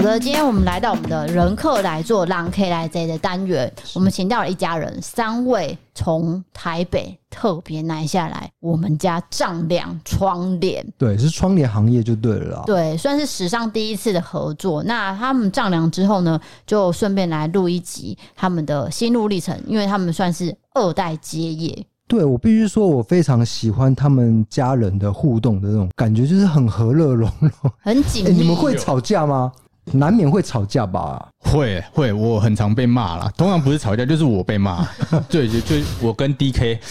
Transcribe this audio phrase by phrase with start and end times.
[0.00, 14.82] 好的，今天我们来到我们的人客来做让 K 来 Z 的单元，我们请到了一家人，三位从台北特别南下来，我们家丈量窗帘，对，是窗帘行业就对了啦，对，算是史上第一次的合作。
[14.84, 21.84] 那他们丈量之后呢，就顺便来录一集他们的心路历程，因为他们算是二代接业。
[22.08, 27.50] 对，我必须说，我非常喜欢他们家人的互动的那种感觉，就是很和乐融融，
[27.82, 28.34] 很紧密、欸。
[28.34, 29.52] 你们会吵架吗？
[29.92, 31.28] 难免会吵架吧？
[31.40, 33.32] 会会，我很常被骂啦。
[33.36, 34.86] 通常不是吵架，就是我被骂。
[35.28, 36.78] 对，就就我跟 DK。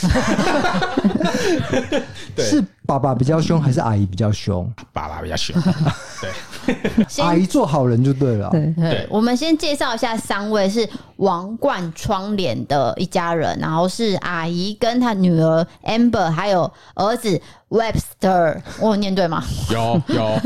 [2.35, 4.70] 对是爸爸比较凶，还是阿姨比较凶？
[4.91, 5.55] 爸爸比较凶。
[6.20, 6.29] 对。
[7.23, 8.49] 阿姨做好人就对了。
[8.49, 10.87] 对对，我们先介绍一下三位是
[11.17, 19.43] 王冠窗帘的一家人，然后是阿姨跟她女儿 Amber，还有儿子 Webster，我有念对吗？
[19.71, 20.40] 有有，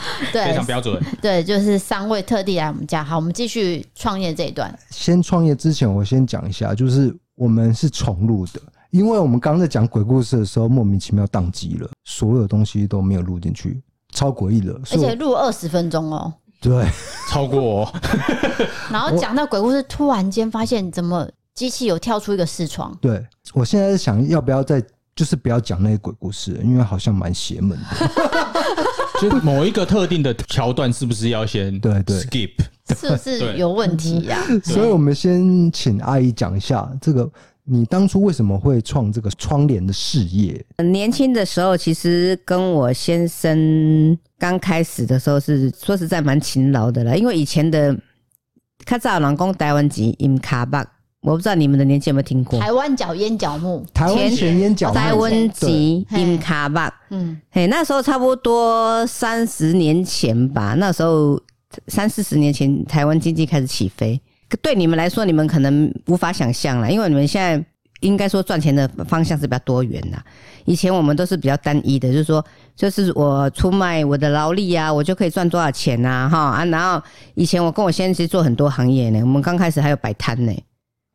[0.32, 1.02] 对，非常标准。
[1.20, 3.02] 对，就是三位特地来我们家。
[3.02, 4.76] 好，我们继续创业这一段。
[4.90, 13.82] 先创业之前，我先讲一下，就是我们是重录的，因为我们刚刚在讲鬼故事的时候，莫名其妙宕机了，所有东西都没有录进去。
[14.14, 16.32] 超诡异了，而且录二十分钟哦。
[16.60, 16.86] 对，
[17.30, 17.92] 超过哦。
[18.92, 22.94] 然后讲到鬼故事，突然间发现怎么机器有跳出一个视窗。
[23.00, 24.84] 对，我现在是想要不要再
[25.16, 27.86] 就是不要讲那些鬼故事，因为好像蛮邪门的。
[29.22, 32.50] 就某一个特定的桥段，是不是要先对对 skip？
[32.88, 34.42] 是不是有问题呀？
[34.64, 37.30] 所以我们先请阿姨讲一下这个。
[37.64, 40.66] 你当初为什么会创这个窗帘的事业？
[40.78, 47.16] 年轻的时候，其实跟我先生刚开始的时候是说实在蛮勤劳的了。
[47.16, 47.96] 因为以前的
[48.84, 50.84] 较早人讲台湾籍因卡巴，
[51.22, 52.58] 我不知道你们的年纪有没有听过？
[52.58, 56.92] 台湾脚烟角木，台湾前烟角木，台湾籍印卡巴。
[57.10, 60.74] 嗯，嘿，那时候差不多三十年前吧。
[60.76, 61.40] 那时候
[61.86, 64.20] 三四十年前，台湾经济开始起飞。
[64.60, 67.64] 对你们来说，你们可能无法想象了，因为你们现在
[68.00, 70.18] 应该说赚钱的方向是比较多元的。
[70.64, 72.44] 以前我们都是比较单一的，就是说，
[72.74, 76.64] 就是我出卖我的劳力啊，我就可以赚多少钱啊，哈啊。
[76.64, 77.00] 然后
[77.34, 80.52] 以前我跟我先生其实做很多行业呢，我们刚开始还有摆摊呢，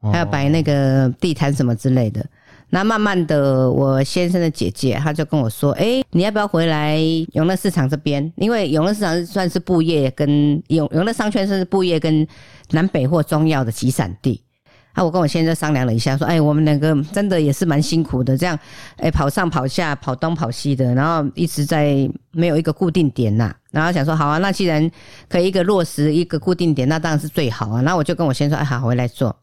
[0.01, 2.25] 还有摆那个地摊什么之类的。
[2.69, 6.99] 那慢慢的，我先生的姐姐她就跟我说：“哎、你要不要回来
[7.31, 8.29] 永乐市场这边？
[8.35, 12.27] 因为永乐市场算是布业跟永永乐商圈是布业跟
[12.71, 14.43] 南北货中药的集散地。”
[14.91, 18.57] 啊，我跟我先生商量了一下，说：“哎、我们两个真的也是蛮辛苦的，这样
[18.97, 23.55] 哎、跑上跑下，跑东跑西的，然后一直在没有一个固定点呐。
[23.71, 24.91] 然后想说，好啊，那既然
[25.29, 27.79] 可以一个落实一个固定点，那当然是最好啊。
[27.81, 29.33] 那我就跟我先生说：‘哎，好，回来做。’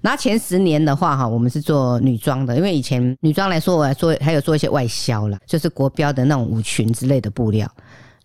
[0.00, 7.68] 那前十年的话，哈，我们是做女装的，因为以前女装来说，我来做还有做一些外销了，就是国标的那种舞裙之类的布料。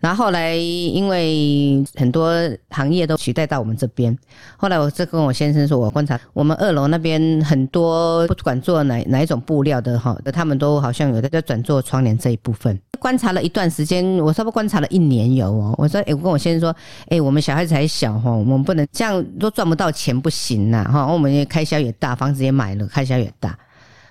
[0.03, 2.30] 然后后来因为很多
[2.72, 4.14] 行业都取代到我们这边，
[4.58, 12.78] 后来我就跟我先生说，我观察我们二楼那边很多不管做哪哪一种布料的哈，他们都好像有的在转做窗帘这一部分。
[13.00, 15.74] 观察了一段时间，我差不多观察了一年有哦。
[15.78, 16.75] 我说，哎，我跟我先生说，
[17.08, 21.08] 哎，我们小孩子还小哈，我们不能这样都赚不到钱不行呐哈。
[21.08, 23.58] 我们也开销也大，房子也买了，开销也大。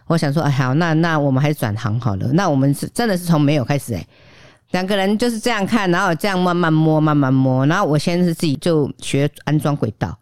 [0.06, 2.26] 我想说，哎，好，那那我们还是转行好了。
[2.32, 4.06] 那我们是真的是从没有开始哎，
[4.72, 7.64] 两个人就是这样看，然后这样慢慢摸，慢慢摸。
[7.66, 10.18] 然后我先是自己就学安装轨道，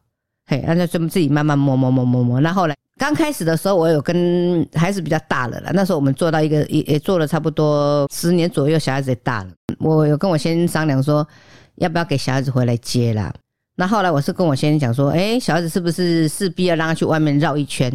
[0.46, 2.40] 嘿，然后就自己慢慢摸摸摸摸摸。
[2.40, 2.74] 那后来。
[2.98, 5.70] 刚开始的时候，我有跟孩子比较大了啦。
[5.72, 9.50] 那时候我们做到一个也也做了差不多十年左右，小孩子也大了。
[9.78, 11.26] 我有跟我先商量说，
[11.76, 13.32] 要不要给小孩子回来接啦。
[13.76, 17.90] 那后来我是跟我先生讲说，哎，小孩子是不是势必要让他去外面绕一圈？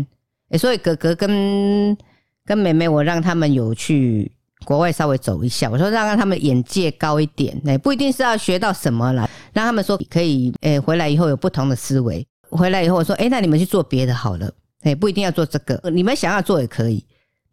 [0.50, 1.96] 哎，所以哥哥跟
[2.44, 4.32] 跟妹妹，我让他们有去
[4.66, 5.70] 国外稍微走一下。
[5.70, 12.28] 我说让让他们眼界高一点，哎，不一定是要学到什么来，让他们说可以，哎，回来以后有不同的思维。
[12.50, 14.52] 回来以后我说，哎，那你们去做别的好了。
[14.82, 17.04] 哎，不一定要做这个，你们想要做也可以。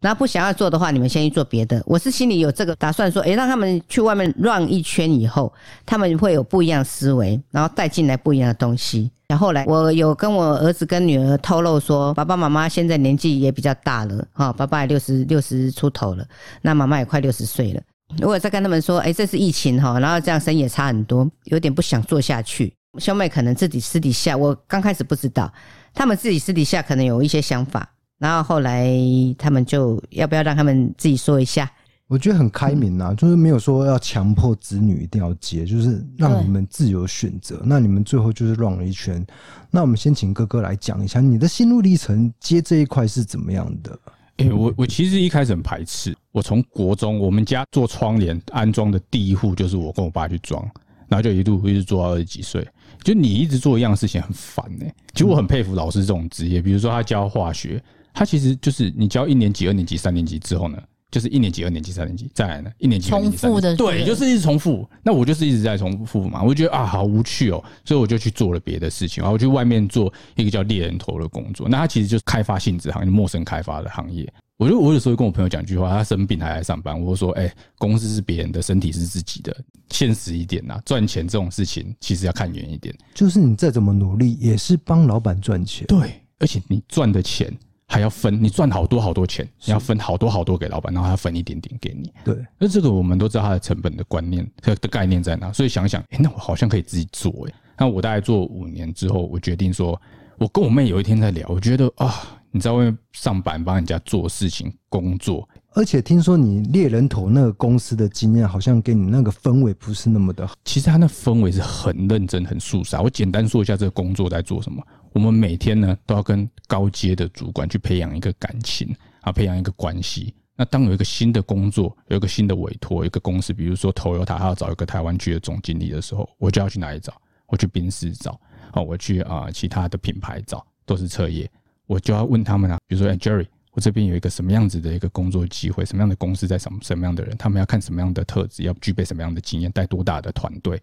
[0.03, 1.81] 然后不想要做的话，你们先去做别的。
[1.85, 5.51] 我是心里有这个打算，说，哎，让他们去外面绕一圈以后，
[5.85, 9.09] 他们会有不一样思维，然后带进来不一样的东西。
[9.29, 16.25] 然后来，我有跟我儿子跟女儿透露说，爸爸妈妈现在年纪也比较大了，哈，爸爸也六十六十出头了，
[16.61, 17.81] 那妈妈也快六十岁了。
[18.19, 22.73] 如果再跟他们说，哎，这是疫情哈，然后这样生意也差很多，有点不想做下去。
[22.99, 25.51] 兄妹可能自己私底下，我刚开始不知道。
[25.95, 27.87] 他们自己私底下可能有一些想法，
[28.23, 28.89] 然后后来
[29.37, 31.69] 他们就要不要让他们自己说一下？
[32.07, 37.61] 我觉得很开明啊，就是没有说要强迫子女一定要接，就是让你们自由选择。
[37.65, 39.25] 那你们最后就是绕了一圈。
[39.69, 43.99] 那我们先请哥哥来讲一下你的心路历程，接这一块是怎么样的？
[44.37, 46.15] 哎、欸，我我其实一开始很排斥。
[46.31, 50.65] 我从国中，我们家做窗帘安装的第一户就是我跟我爸去装。
[51.09, 52.65] 然后就一路一直做到二十几岁。
[53.03, 54.95] 就你一直做一样事情很烦呢、欸。
[55.13, 60.77] 其实我很佩服老师这种职业，比如说他教化学，他其实就是你教一年级、二年级、三年级之后呢，
[61.11, 64.87] 就是一年级、二年级、三年级，再来呢一年级、重复的，对，就是一直重复。
[65.03, 71.67] 那我就是一直在重复嘛，我就觉得啊好无趣哦，所以我就去做了别的事情，然后我去外面做一个叫猎人头的工作。
[71.67, 74.31] 那他其实就是开发性质行业、陌生开发的行业。
[74.57, 79.53] 我就我有时候跟我朋友讲一句话，他生病还来上班，我就说：“哎、欸，公司是别人的，身体是自己的，
[79.89, 82.95] 现实一点呐，赚钱这种事情其实要看远一点。
[83.15, 85.87] 就是你再怎么努力，也是帮老板赚钱。
[85.87, 87.51] 对，而且你赚的钱
[87.93, 92.11] 还要分，你赚好多好多钱，你要分好多好多给老板，然后他分一点点给你。
[92.23, 97.31] 对，那这个我们都知道他的成本的观念的概念在哪，所以想想，哎、欸，那我好像可以自己做。
[97.47, 100.01] 哎，那我大概做五年之后，我决定说，
[100.39, 102.39] 我跟我妹有一天在聊，我觉得啊。
[102.55, 110.53] 你在外面上班，帮人家做事情、工作，而且听说你猎人头那个公司的经验，好像给你那个氛围不是那么的好。
[110.63, 113.01] 其实他那氛围是很认真、很肃杀。
[113.01, 114.85] 我简单说一下这个工作在做什么。
[115.13, 120.33] 我们每天呢都要跟高阶的主管去培养一个感情啊，培养一个关系。
[120.55, 127.13] 那当有一个新的工作、有一个新的委托、一个公司，比如说 Toyota，他要找一个台湾区的总经理的时候，我就要去哪里找？
[127.47, 128.39] 我去宾士找，
[128.73, 131.49] 哦，我去啊其他的品牌找，都是彻夜。
[131.85, 140.81] 我就要问他们啊，比如说，，Jerry，我这边有一个什么样子的一个工作机会，什么样的公司在什么什么样的人，他们要看什么样的特质，要具备什么样的经验，带多大的团队，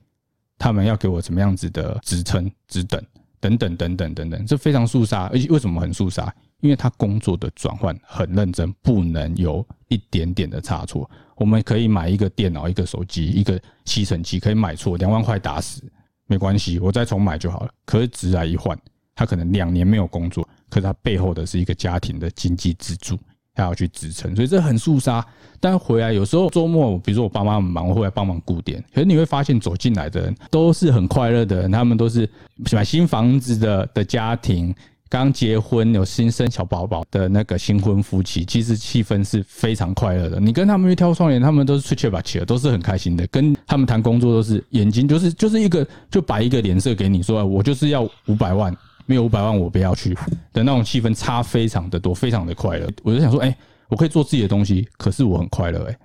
[0.59, 3.03] 他们要给我什么样子的职称、职等
[3.41, 5.31] 等等等等等等，这非常肃杀。
[5.33, 6.35] 而且为什么很肃杀？
[6.61, 11.11] 因为他工作的转换很认真，不能有一点点的差错。
[11.37, 15.83] 我们可以买一个电脑、一个手机、一个吸尘器，可以买错两万块打死
[16.27, 17.71] 没关系，我再重买就好了。
[17.87, 18.79] 可是职来一换，
[19.21, 20.49] 他可能两年没有工作。
[20.71, 23.19] 可是他背后的是一个家庭的经济支柱，
[23.55, 25.23] 他要去支撑，所以这很肃杀。
[25.61, 28.83] 但回来有时候周末，比如说我爸妈很忙，我会来帮忙顾店。
[28.95, 32.27] 可是你会发现走进来的人都是很快乐的人，他们都是
[32.73, 34.75] 买新房子的的家庭，
[35.11, 40.41] 刚结婚有新生小宝宝的那个新婚夫妻，其实气氛是非常快乐的。
[40.41, 43.27] 你跟他们去挑窗帘，他们都是出切把切，都是很开心的。
[43.27, 48.73] 跟他们谈工作都是眼睛就是就是一个就摆一个脸色给你说，我就是要五百万。
[49.11, 50.15] 没有五百万，我不要去
[50.53, 52.89] 的那种气氛差非常的多，非常的快乐。
[53.03, 53.53] 我就想说，哎，
[53.89, 55.99] 我可以做自己的东西，可是我很快乐，哎，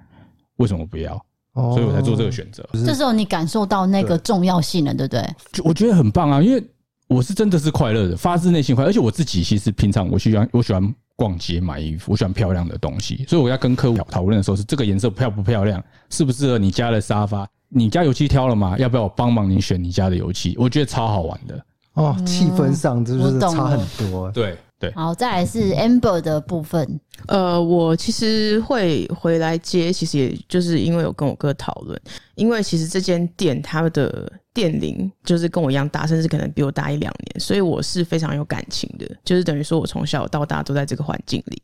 [0.55, 1.13] 为什么不要？
[1.53, 2.67] 所以我才做这个选择。
[2.73, 5.35] 这时候你感受到那个重要性了，对不对？
[5.53, 6.63] 就我觉得很棒啊，因为
[7.07, 8.89] 我是真的是快乐的，发自内心快乐。
[8.89, 17.47] 而且我自己其实平常我喜欢我喜欢逛街买衣服，我喜欢漂亮的东西，所以我要跟客户讨论的时候是这个颜色漂不漂亮，适不适合你家的沙发？
[17.69, 18.75] 你家油漆挑了吗？
[18.79, 20.55] 要不要我帮忙你选你家的油漆？
[20.57, 21.65] 我觉得超好玩的。
[21.95, 24.31] 哦，气氛上就是差很多。
[24.31, 24.91] 对对。
[24.93, 26.99] 好，再来是 Amber 的部分。
[27.27, 31.99] 呃，我其实会回来接，其实也就是因为有跟我哥讨论，
[32.35, 39.09] 因为其实这间店它的店龄就是跟我一样大，甚至可能比我大一两年，所以我是非常有感情的。
[39.23, 41.61] 就是等于说我从小到大都在这个环境里。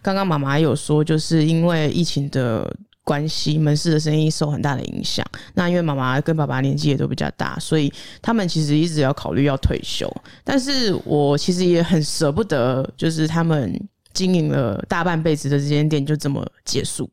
[0.00, 2.74] 刚刚妈妈有说，就是因为疫情的。
[3.04, 5.24] 关系门市的生意受很大的影响。
[5.54, 10.08] 那因为妈妈跟爸爸年纪也都比较大，所以他们其实一直要考虑要退休。
[10.44, 13.78] 但是我其实也很舍不得，就是他们
[14.12, 17.08] 经营了大半辈子的这间店就这么结束。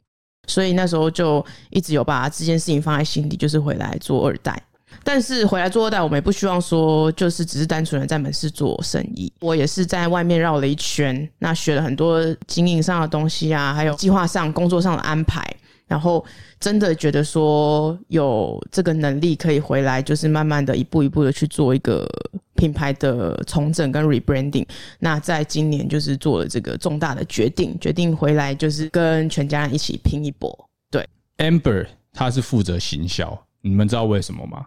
[0.48, 4.62] 所以那时候就一直有把这件事情放在心底，就是回来做二代。
[5.04, 9.32] 但是回来做二代，我们也不希望说就是只是单纯的在门市做生意。
[9.42, 15.44] 我也是在外面绕了一圈，那学了很多经营上的东西啊，还有计划上、工作上的安排。
[15.90, 16.24] 然后
[16.60, 22.08] 真的觉得说有这个能力可以回来，就是慢慢的一步一步的去做一个
[22.54, 24.68] 品牌的重整跟 rebranding。
[25.00, 30.70] 那在今年就是做了这个重大的决定，决定回来就是跟全家人一起拼一波。
[30.92, 31.04] 对
[31.40, 34.64] ，Amber 他是负责行销，你们知道为什么吗？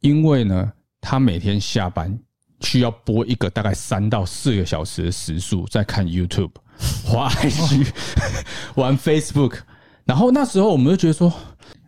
[0.00, 2.16] 因为呢，他每天下班
[2.60, 6.52] 需要播一个大概三到四个小时的时数在看 YouTube、
[7.02, 7.88] 滑 IG、
[8.74, 9.60] 玩 Facebook。
[10.06, 11.30] 然后那时候我们就觉得说，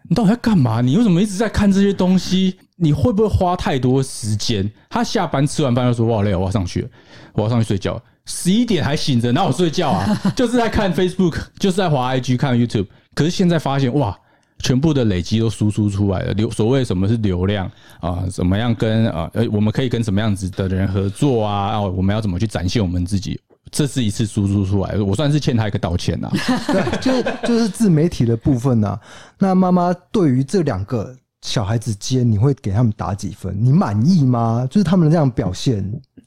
[0.09, 0.81] 你到底在干嘛？
[0.83, 2.59] 你为什么一直在看这些东西？
[2.77, 4.71] 你会不会花太多时间？
[4.91, 6.87] 他下班吃完饭就说：“哇，累，我要上去，
[7.33, 10.33] 我要上去睡觉。”十一点还醒着，哪有睡觉啊？
[10.37, 12.87] 就是在看 Facebook，就是在滑 IG 看 YouTube。
[13.15, 14.17] 可是现在发现，哇，
[14.59, 16.33] 全部的累积都输出出来了。
[16.35, 17.71] 流所谓什么是流量
[18.01, 18.25] 啊？
[18.31, 19.31] 怎么样跟啊？
[19.33, 21.71] 呃，我们可以跟什么样子的人合作啊？
[21.71, 23.41] 啊，我们要怎么去展现我们自己？
[23.71, 26.31] 这是一次输出出来，我算是欠他一个道歉呐。
[26.69, 28.99] 对，就就是自媒体的部分呐。
[29.39, 33.57] 那妈妈对于这两个小孩子间，你会给他们打几分？
[33.59, 34.67] 你满意吗？
[34.71, 35.85] 就是他们的这样表现，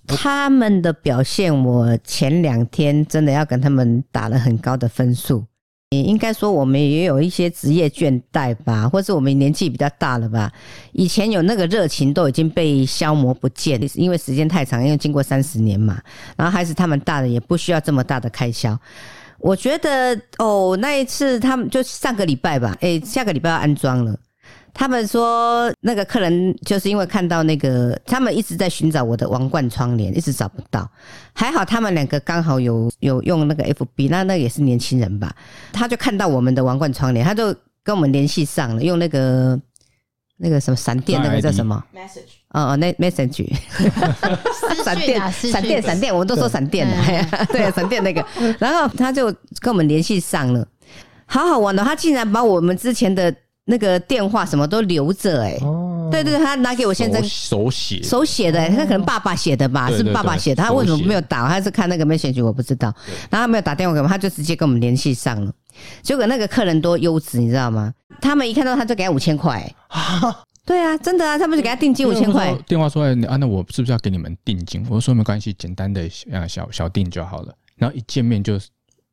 [0.07, 5.43] 他们的表现，我前两天真的要跟他们打了很高的分数。
[5.91, 10.50] 也应该说，我们也有一些职业倦怠吧，或是我们年纪比较大了吧。
[10.93, 16.01] 以前有那个热情都已经被消磨不见，因为时间太长，因为经过三十年嘛。
[16.38, 18.79] 然后孩子他们大了，也不需要这么大的开销。
[19.38, 24.17] 我觉得哦，那一次他们就上个礼拜吧，哎，下个礼拜要安装了。
[24.74, 30.90] 他们说那个客人就是因为看到那个，他们一直在寻找我的王冠窗帘，一直找不到。
[31.34, 35.34] 还好他们两个刚好有有用那个 FB，那那个也是年轻人吧？
[35.74, 39.60] 他就看到我们的王冠窗帘，他就跟我们联系上了，用那个
[40.38, 43.54] 那个什么闪电，那个叫什么？Message 哦哦，那 Message，
[44.84, 48.25] 闪电闪电闪电，我们都说闪电的， 对，闪电那个。
[48.58, 49.25] 然后他就
[49.60, 50.66] 跟我们联系上了，
[51.25, 53.36] 好好玩的，他竟然把我们之前的。
[53.72, 55.58] 那个电话什么都留着哎，
[56.12, 61.48] 对对对，他拿给我先生手写手写的，他可能爸爸写的吧，是爸爸写的，他为什么没有打？
[61.48, 62.94] 他是看那个 message 我不知道，
[63.30, 65.51] 然后他没有打电话给我们，他就直接跟我们联系上了。
[66.01, 67.94] 结果那个客人多优质，你知道吗？
[68.20, 69.74] 他们一看到他就给他五千块，
[70.66, 72.54] 对啊，真的啊，他们就给他定金五千块。
[72.68, 74.86] 电话说啊，那我是不是要给你们定金？
[74.90, 76.10] 我说没关系，简单的
[76.48, 77.56] 小小定就好了。
[77.78, 78.60] 然后一见面就。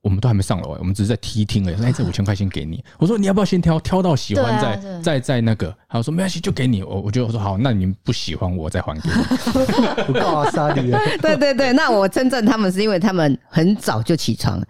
[0.00, 1.84] 我们都还没上楼，我们只是在梯厅而已。
[1.84, 2.82] 哎，这五千块钱给你。
[2.98, 5.74] 我说你要不要先挑，挑到喜欢再再再那个。
[5.88, 6.82] 他说没关系，就给你。
[6.82, 10.04] 我我就我说好，那你不喜欢我再还给你。
[10.06, 10.90] 不告阿莎莉。
[11.20, 14.62] 对对对，那我称赞他们是因为他们很早就起床，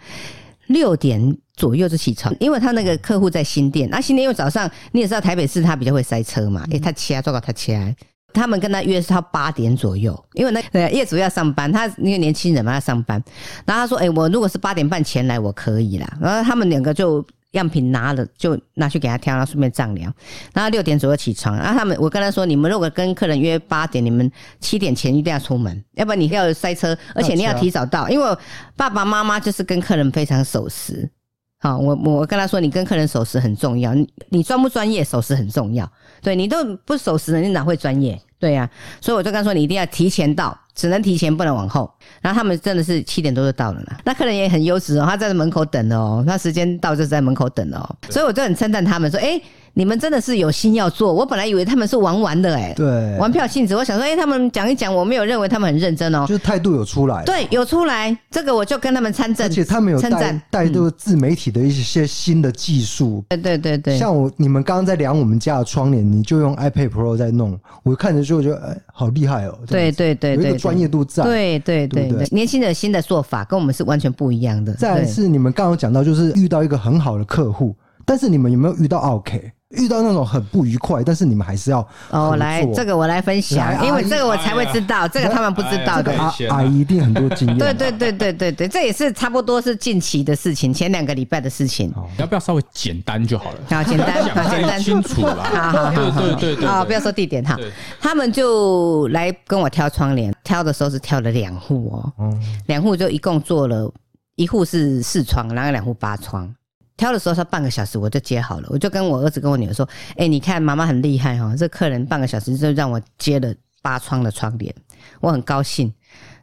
[0.69, 3.89] 六点左右就起床，因为他那个客户在新店。
[3.91, 7.95] 那新店因为早上你也知道台北市他比较会塞车嘛，哎，他起来做到他起来。
[8.33, 13.23] 他们跟他约是他八点左右，因为那业主要上班，他那个年轻人嘛要上班。
[13.65, 20.13] 然后他说：“哎，我如果是八点半前来，我可以啦。”然后他们两个就样品拿了，就拿去给他挑，然后顺便丈量。
[20.53, 21.57] 然后六点左右起床。
[21.57, 24.31] 然后他们，我跟他说：“你们如果跟客人约八点，你们
[24.61, 28.37] 七点前一定要出门，要不然你要塞车，而且你要提早到，因为
[28.77, 31.11] 爸爸妈妈就是跟客人非常守时。
[31.61, 35.91] 好，我我跟他说，你跟客人守时很重要，你你专不专业，守时很重要。”
[36.23, 38.21] 对，你都不守时，你哪会专业？
[38.39, 41.93] 对呀、啊，所以我就跟他说，你一定要提前到，只能提前，不能往后。
[42.21, 43.99] 然后他们真的是七点多就到了啦。
[44.05, 47.97] 那客人也很优质哦，他在门口等哦，他时间到就是在门口等哦。
[48.09, 49.41] 所以我就很称赞他们说，哎。
[49.75, 53.77] 你们真的是有心要做，我本来以为他们是玩玩的哎、欸，对，玩票性质。
[53.77, 74.73] 我想说，哎、欸，他们讲一讲，我没有认为他们很认真哦、喔，就是态度有出来，对，有出来，这个我就跟他们参证，而且他们有带带入自媒体的一些新的技术，对对对对，像我你们刚刚在量我们家的窗帘，你就用 iPad Pro 在弄，我看着就觉得哎、欸，好厉害哦、喔，对对对对，有一个专业度在，对对对对，对，年轻人新的做法跟我们是完全不一样的。
[74.75, 79.53] 再来是你们刚刚讲到，就是遇到一个很好的客户，但是你们有没有遇到 OK？
[79.77, 86.11] 遇到那种很不愉快，但是你们还是要哦，来这个我来分享，因为这个我才会知道，这个他们不知道的。
[86.19, 87.59] 阿阿姨一定很多经验。
[87.59, 91.89] 对对对对对对，这也是差不多是近期的事情，前两个礼拜的事情。
[91.89, 93.59] 你要不要稍微简单就好了？
[93.69, 95.45] 好，简单，好简单，清楚了。
[95.45, 97.55] 好好好，对对对对，好，不要说地点哈。
[98.01, 102.33] 他们就来跟我挑窗帘，挑的时候是挑了两户哦，
[102.67, 103.93] 两户就一共做了
[104.37, 106.51] 一户是四窗，然后两户八窗。
[106.99, 109.89] 挑的时候，他半个小时我就接好了，我就跟我儿子跟我女儿说
[110.19, 114.75] ：“哎，你看妈妈很厉害哈，这客人半个小时就让我接了八窗的窗帘，
[115.21, 115.91] 我很高兴。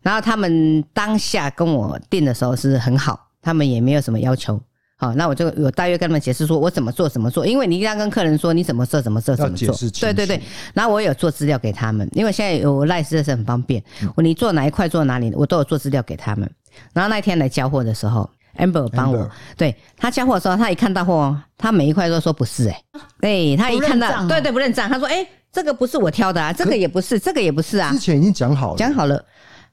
[0.02, 4.60] 然后他们当下跟我订的时候是很好，他们也没有什么要求。
[4.98, 9.76] 好，那我就有大约跟他们解释说我怎么做怎么做，因为你一定要跟客人说你怎么做怎么做怎么做。
[10.00, 10.42] 对对对，
[10.74, 13.84] 然后我有做资料给他们，因为现在有赖斯是很方便，
[14.18, 16.50] 你做哪一块做哪里，我都有做资料给他们。
[16.94, 18.30] 然后那天来交货的时候。
[18.58, 22.82] Amber 帮我，对他交货的时候，他一看到货，他每一块都说不是哎、
[23.22, 29.24] 欸，哎，他一看到，对对不认账，他说哎、欸，这个不是我挑的啊，这个也不是，这个也不是啊，之前已经讲好了，讲好了，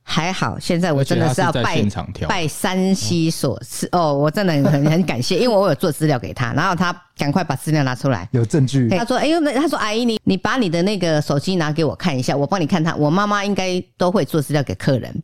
[0.02, 1.80] 还好，现在我真的是要拜
[2.28, 3.88] 拜山西所赐。
[3.92, 15.22] 哦，我真的很很感谢， 因为我有做资料给他，然后他赶快把资料拿出来，有证据，他说哎呦，那他说阿姨你你把你的那个手机拿给我看一下，我帮你看他，我妈妈应该都会做资料给客人。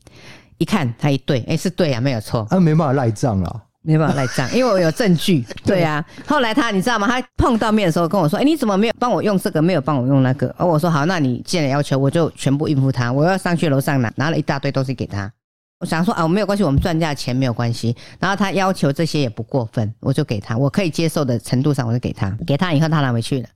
[0.58, 2.46] 一看他一对，哎、欸，是对啊，没有错。
[2.50, 5.44] 啊，没办法赖账啊，没办法赖账，因为我有证据。
[5.64, 7.06] 对啊，后来他你知道吗？
[7.06, 9.62] 他碰到面的时候跟我说：“哎、欸，你怎么没有帮我用这个？
[9.62, 13.12] 没有帮我用那个？”而我说：“好，那你既然要求，我就全部应付他。
[13.12, 15.32] 我要上去楼上拿，拿了一大堆东西给他。
[15.80, 17.96] 我想说啊，我没有关系，我们赚价钱没有关系。
[18.18, 22.36] 然后他要求这些也不过分，我就给他，我可以接受的程度上，我就给他。
[22.44, 23.48] 给他以后，他拿回去了。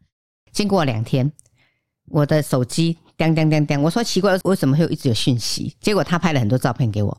[0.53, 1.33] 经过两天，
[2.11, 2.97] 我的手机。
[3.23, 5.75] 叮叮叮叮，我说奇怪，为什么会一直有讯息？
[5.81, 7.17] 结果他拍了很多照片给我，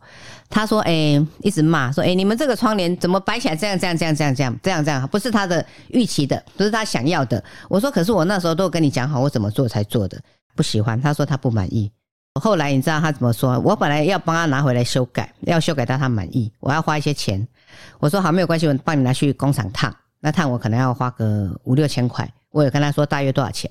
[0.50, 0.94] 他说：“哎、
[1.42, 10.20] 一直骂说，哎、你们这个窗帘怎么摆起来这样这样这样这样这样这样这样，不是他的预期的，不是他想要的。”我说：“可是我那时候都跟你讲好，我怎么做才做的，
[10.56, 11.92] 不喜欢。”他说他不满意。
[12.42, 13.60] 后来你知道他怎么说？
[13.60, 17.48] 我本来要帮他拿回来修改，要修改到他满意，我要花一些钱。
[18.00, 19.96] 我说好，没有关系，我帮你拿去工厂烫。
[20.20, 22.28] 那烫我可能要花个五六千块。
[22.50, 23.70] 我有跟他说大约多少钱，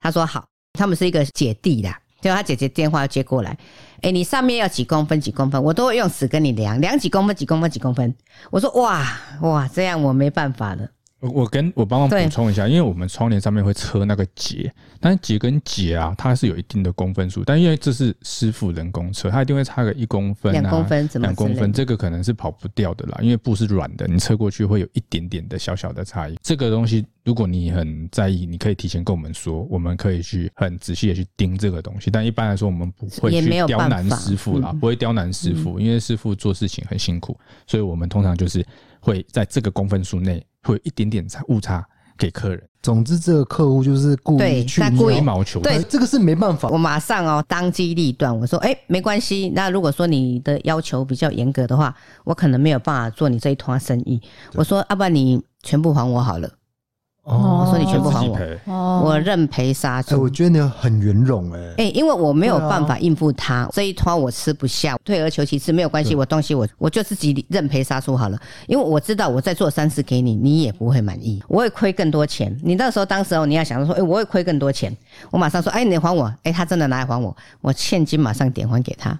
[0.00, 0.49] 他说好。
[0.80, 3.54] 他们是一个姐弟的，就他姐姐电话要接过来。
[4.00, 5.20] 哎，你上面要几公分？
[5.20, 5.62] 几公分？
[5.62, 7.36] 我都会用尺跟你量，量几公分？
[7.36, 7.70] 几公分？
[7.70, 8.14] 几公分？
[8.50, 9.06] 我说哇
[9.42, 10.88] 哇，这样我没办法了。
[11.20, 26.36] 我跟我帮忙补充一下，因为我们窗帘上面会车那个结，但是结跟结啊，它是有一定的公分数，但因为这是师傅人工车，它一定会差个一公分、啊、两公分、两公分，这个可能是跑不掉的啦，因为布是软的，你车过去会有一点点的小小的差异。
[26.42, 32.10] 这个东西如果你很在意，你可以提前跟我们说，我们可以去很仔细的去盯这个东西。
[32.10, 38.64] 但一般来说，我们不会去刁难师傅啦，不会刁难师傅，因为师傅做事情很辛苦，所以我们通常就是
[39.00, 40.44] 会在这个公分数内。
[40.62, 41.82] 会有一点点差误差
[42.18, 42.62] 给客人。
[42.82, 45.64] 总之，这个客户就是故意去吹毛求疵。
[45.64, 46.68] 对，这个是没办法。
[46.68, 49.48] 我马上哦，当机立断，我说：“哎，没关系。
[49.54, 54.20] 那如果说你的要求比较严格的话，我可能没有办法做你这一摊生意。
[54.52, 56.50] 我说，要不然你全部还我好了。”
[57.30, 60.20] 哦，我说你全部还我，哦、我认赔杀出。
[60.20, 72.54] 我觉得你很圆融哎，哎，因为我没有办法应付他、啊、这一摊，我吃不下，退而求其次没有关系，我东西我我就自己认赔杀出好了，因为我知道我再做三次给你，你也不会满意，我会亏更多钱。
[72.64, 74.92] 你那时候当时候你要想着说，哎，我会亏更多钱，
[75.30, 79.10] 我马上说，哎，你还我，哎，他真的拿来还我，我现金马上点还给他，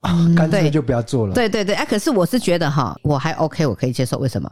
[0.00, 1.32] 啊，干脆就不要做了。
[1.32, 4.50] 对对对，哎，可是我是觉得哈，我还 OK，我可以接受，为什么？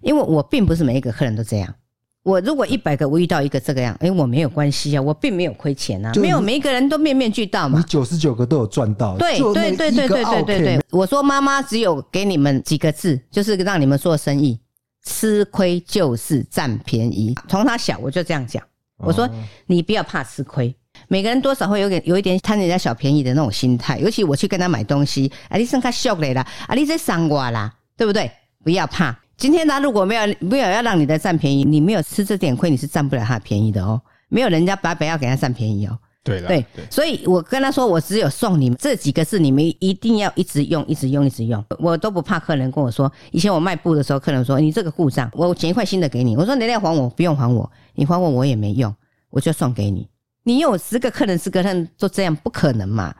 [0.00, 1.74] 因为我并不是每一个客人都这样。
[2.22, 7.78] 我如果一百个我遇到一个这个样，哎，我没有关系啊，我并没有亏钱啊，没有每一个人都面面俱到嘛。
[7.78, 10.80] 你九十九个都有赚到，对对对对对对对对。
[10.90, 14.60] 我说妈妈只有给你们几个字，就是让你们做生意，
[15.04, 17.34] 吃亏就是占便宜。
[17.48, 18.62] 从他小我就这样讲，
[18.98, 19.28] 我说
[19.66, 20.74] 你不要怕吃亏，
[21.08, 28.30] 每个人多少会有点有一点贪人家小便宜的那种心态，尤其我去跟他买东西，啊，你算他笑来了，啊，你在伤我啦，对不对？
[28.62, 29.18] 不要怕。
[29.40, 33.98] 今天他如果没有没有要让你的占便宜，你没有吃这点亏，你是占不了他的便宜的哦。
[34.28, 35.98] 没有人家白白要给他占便宜哦。
[36.22, 41.64] 对了，对，所以我跟他说，我只有送你们这几个字，你们一定要一直用，一直用，一直用。
[41.78, 46.36] 我都不怕客人跟我说，以前我卖布的时候，客人说你这个故障，我剪一块新的给你。
[46.36, 48.94] 我说你要还我，不用还我，你还我我也没用，
[49.30, 50.06] 我就送给你。
[50.44, 53.14] 你有十个客人，十个客人都这样，不可能嘛？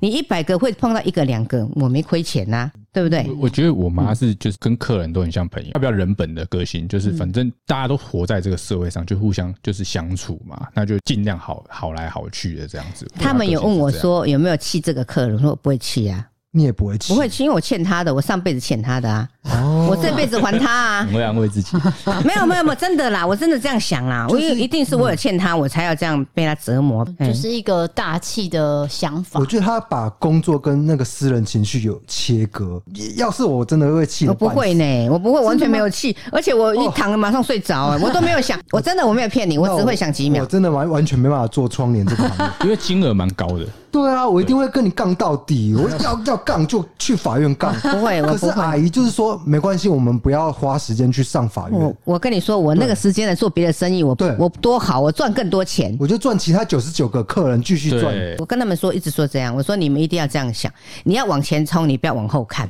[0.00, 3.26] 你一百个会碰到一个两个，我没亏钱呐、啊，对不对？
[3.28, 13.06] 我，我觉得我妈是就是跟客人都很像朋友，要不要人本的个性，就是反正大家都活在这个社会上，就互相就是相处嘛，那就尽量好好来好去的这样子。
[13.16, 16.26] 他们有问我说有没有气这个客人，我说我不会气啊。
[16.56, 21.06] 你也不会气，不会气，因为我欠他的，我上辈子欠他的啊，哦、我这辈子还他啊。
[21.06, 21.76] 你会安慰自己？
[22.24, 29.38] 没有没有没有，真的啦，我真的这样想啦，就是、我一定是我有欠他，我才要这样被他折磨，嗯、就是一个大气的想法。
[29.38, 32.80] 我觉得他把工作跟那个私人情绪有切割。
[33.16, 40.42] 要是我真的会气，我不会呢，我不会完全没有气，而且我一躺了马上睡着， 我都没有想，我真的我没有骗你，我只会想几秒。
[40.42, 43.66] 我真的完完全没办法做窗帘这个行业， 因为金额蛮高的。
[43.96, 45.74] 对啊，我一定会跟你杠到底。
[45.74, 47.74] 我要要杠就去法院杠。
[47.80, 48.28] 不会，我。
[48.28, 51.80] 可是阿姨就是说没关系，我们不要花时间去上法院。
[51.80, 55.96] 我我跟你说，我那个时间来做别的生意，我对我多好，我赚更多钱。
[55.98, 58.14] 我就赚其他九十九个客人继续赚。
[58.38, 59.54] 我跟他们说，一直说这样。
[59.56, 60.70] 我说你们一定要这样想，
[61.04, 62.68] 你要往前冲，你不要往后看。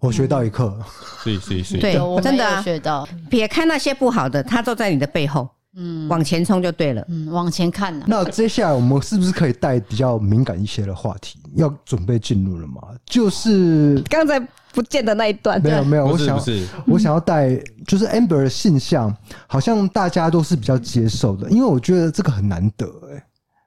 [0.00, 0.76] 我学到一课。
[1.24, 1.78] 是是是。
[1.78, 3.08] 对，真的学到。
[3.30, 5.48] 撇开那些不好的，他都在你的背后。
[5.76, 7.04] 嗯，往前冲就对了。
[7.08, 8.06] 嗯，往前看呢、啊。
[8.08, 11.38] 那接下来我们是不是可以带比较敏感一些的话题？
[11.54, 12.80] 要准备进入了吗？
[13.04, 14.40] 就是刚才
[14.72, 15.60] 不见的那一段。
[15.62, 16.40] 没有没有，我想
[16.86, 17.54] 我想要带，
[17.86, 19.14] 就是 Amber 的性象，
[19.46, 23.22] 好像大家都是比较接受的，因为我觉得这个很难得哎、欸。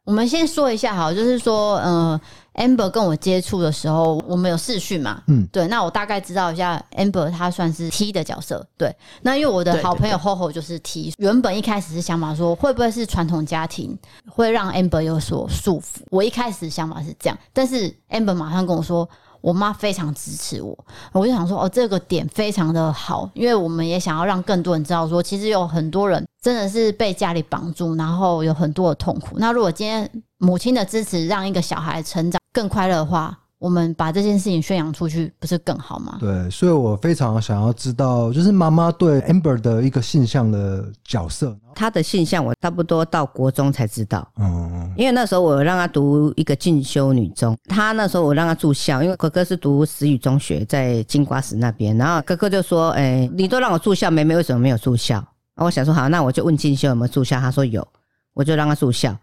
[0.09, 2.19] 我们先说一下好，就是说，呃
[2.55, 8.91] ，Amber 跟我接触的时候，我们有视讯嘛，嗯，对，那我大概知道一下，Amber 他算是 T 的角色，对，
[9.21, 13.95] 那因为我的好朋友 HoHo 就是 T，原本一开始是想法说，会不会是传统家庭
[14.27, 15.99] 会让 Amber 有所束缚？
[16.09, 19.07] 我一开始想法是这样，但是 Amber 马上跟我说。
[19.41, 20.77] 我妈非常支持我，
[21.11, 29.37] 我就想说，哦，这个点非常的好，因为我们也想要让更多人知道，说其实有很多人真的是被家里绑住，然后有很多的痛苦。
[29.37, 36.17] 那如果今天母亲的支持让一个小孩成长更快乐的话，我们把这件事情宣扬出去，不是更好吗？
[36.19, 41.53] 对，所以我非常想要知道，就是妈妈对 Amber 的一个性向的角色。
[41.75, 55.21] 她的性向我差不多到国中才知道，嗯，因为那时候我让她读一个进修女中，她那时候我让她住校，因为哥哥是读石语中学在金瓜石那边，然后哥哥就说：“哎、欸，你都让我住校，妹妹为什么没有住校？”
[55.57, 57.85] 我想说好，那我就问进修有没有住校，他说有，
[58.33, 59.13] 我就让她住校。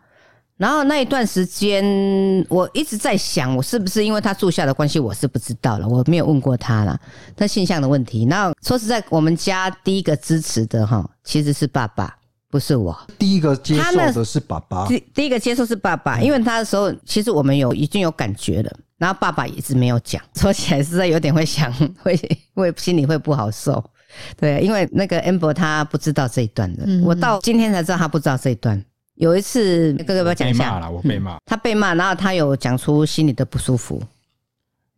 [0.57, 1.85] 然后那一段时间，
[2.49, 6.99] 我一直在想，我是不是因为他住校的关系，我是不知道了，我没有问过他了。
[7.37, 12.17] 他性向的问题，然后说实在，我们家第一个支持的哈，其实是爸爸，
[12.51, 12.99] 不是我。
[13.19, 14.87] 第一个接受的是爸爸。
[14.87, 21.71] 第第一个接受是爸爸，因为他的时候，其实我们有已经有感觉了，然后爸爸一直没有讲，说起来实在有点会想，
[22.03, 22.19] 会
[22.55, 23.85] 会心里会不好受。
[24.39, 28.83] 对，因为那个 Amber 他不知道这一段的，嗯、我到今天才知道他不知道这一段。
[29.17, 30.65] 有一次，哥哥要不要讲一下？
[30.65, 31.41] 被骂了，我被骂、嗯。
[31.45, 34.03] 他被骂，然后他有讲出心里的不舒服。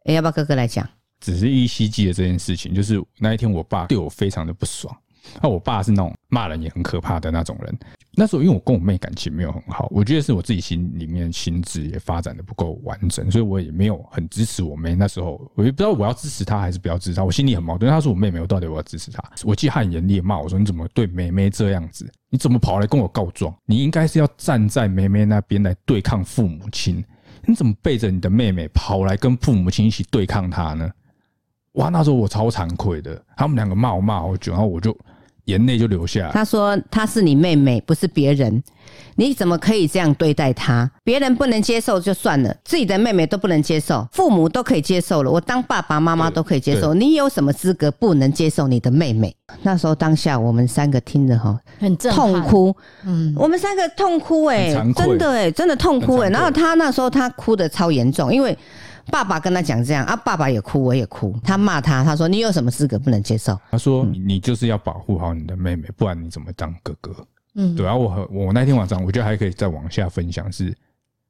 [0.05, 0.89] 哎，要不要哥哥来讲？
[1.21, 4.97] 只是依稀记得这件事情，就是那一天我爸对我非常的不爽。
[5.43, 7.79] 那我爸是那种骂人也很可怕的那种人。
[8.13, 14.97] 那时候因为我跟我妹感情没有很好，我觉得是我自己心里面心智也发展的不够完整，所以我也没有很支持我妹。
[14.97, 17.89] 那时候我也不知道我要支持她还是不要支持她，我心里很矛盾。
[17.89, 19.23] 她是我妹妹，我到底我要支持她？
[19.45, 22.11] 我记得她很严厉骂我说：“你怎么对妹妹这样子？
[22.29, 23.55] 你怎么跑来跟我告状？
[23.67, 27.05] 你应该是要站在妹妹那边来对抗父母亲，
[27.47, 30.91] 你怎么背着你的妹妹跑来跟父母亲一起对抗她呢？”
[31.75, 34.97] 哇，那时候我超惭愧的，他们两个骂我骂好久，然后我就。
[35.49, 36.31] 眼泪就流下。
[36.33, 38.63] 他说：“她是你妹妹，不是别人，
[39.17, 40.91] 你怎么可以这样对待她？
[41.03, 52.75] 别人不能接受就算了，自己的妹妹都不能接受，父母都可以接受了，我当爸爸妈妈都可以接受，你有什么资格不能接受你的妹妹？”那时候当下我们三个听着哈，很痛哭，
[53.07, 56.31] 嗯，我们三个痛哭哎、欸，真的哎、欸，真的痛哭哎、欸。
[56.31, 58.57] 然后他那时候他哭的超严重，因为。
[59.11, 61.35] 爸爸跟他讲这样啊，爸爸也哭，我也哭。
[61.43, 67.15] 他骂他，他说：“你有什么资格不能接受？”他说：“你就是要保护好你的妹妹，不然你怎么当哥哥？”
[67.57, 67.95] 嗯，对啊。
[67.95, 70.77] 我和我那天晚上，我觉得还可以再往下分享是，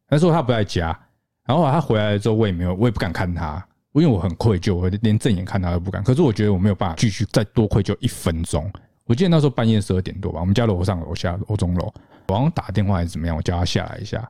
[0.09, 0.99] 他说他不在家，
[1.47, 6.03] 然后他回来了之后，我也没有，我也不敢看他，因为我很愧疚，我连正眼看他都不敢。
[6.03, 8.71] 可是我觉得我没有办法继续再多愧疚一分钟。
[9.07, 11.93] 我记得那时候半夜十二点多吧，我们家楼上楼下楼中楼，
[12.27, 14.29] 我好像打电话还是怎么样，我叫他下来一下。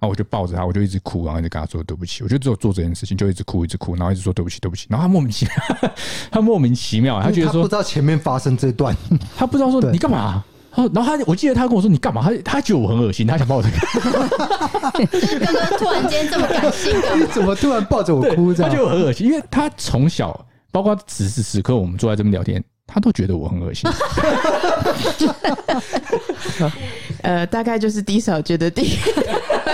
[0.00, 2.22] 然后我就抱着他，我就一直哭，然后一直跟他说对不起。
[2.22, 4.86] 我就只有做这件事情，就一直哭，一直哭，然后一直说对不起，对不起。
[4.88, 5.54] 然后他莫名其妙，
[6.30, 8.96] 他莫名其妙，他觉得说他不知道前面发生这段，
[9.36, 10.44] 他不知道说你干嘛。
[10.94, 12.22] 然后他，我记得他跟我说你干嘛？
[12.22, 13.68] 他他觉得我很恶心，他想抱着。
[13.72, 18.54] 刚刚突然间这么感性，你怎么突然抱着我哭？
[18.54, 23.90] 他觉得我很恶心，因为他从小，包括此时此刻我们坐在这边聊天，他都觉得我很恶心。
[27.22, 28.96] 呃，大概就是低嫂觉得低。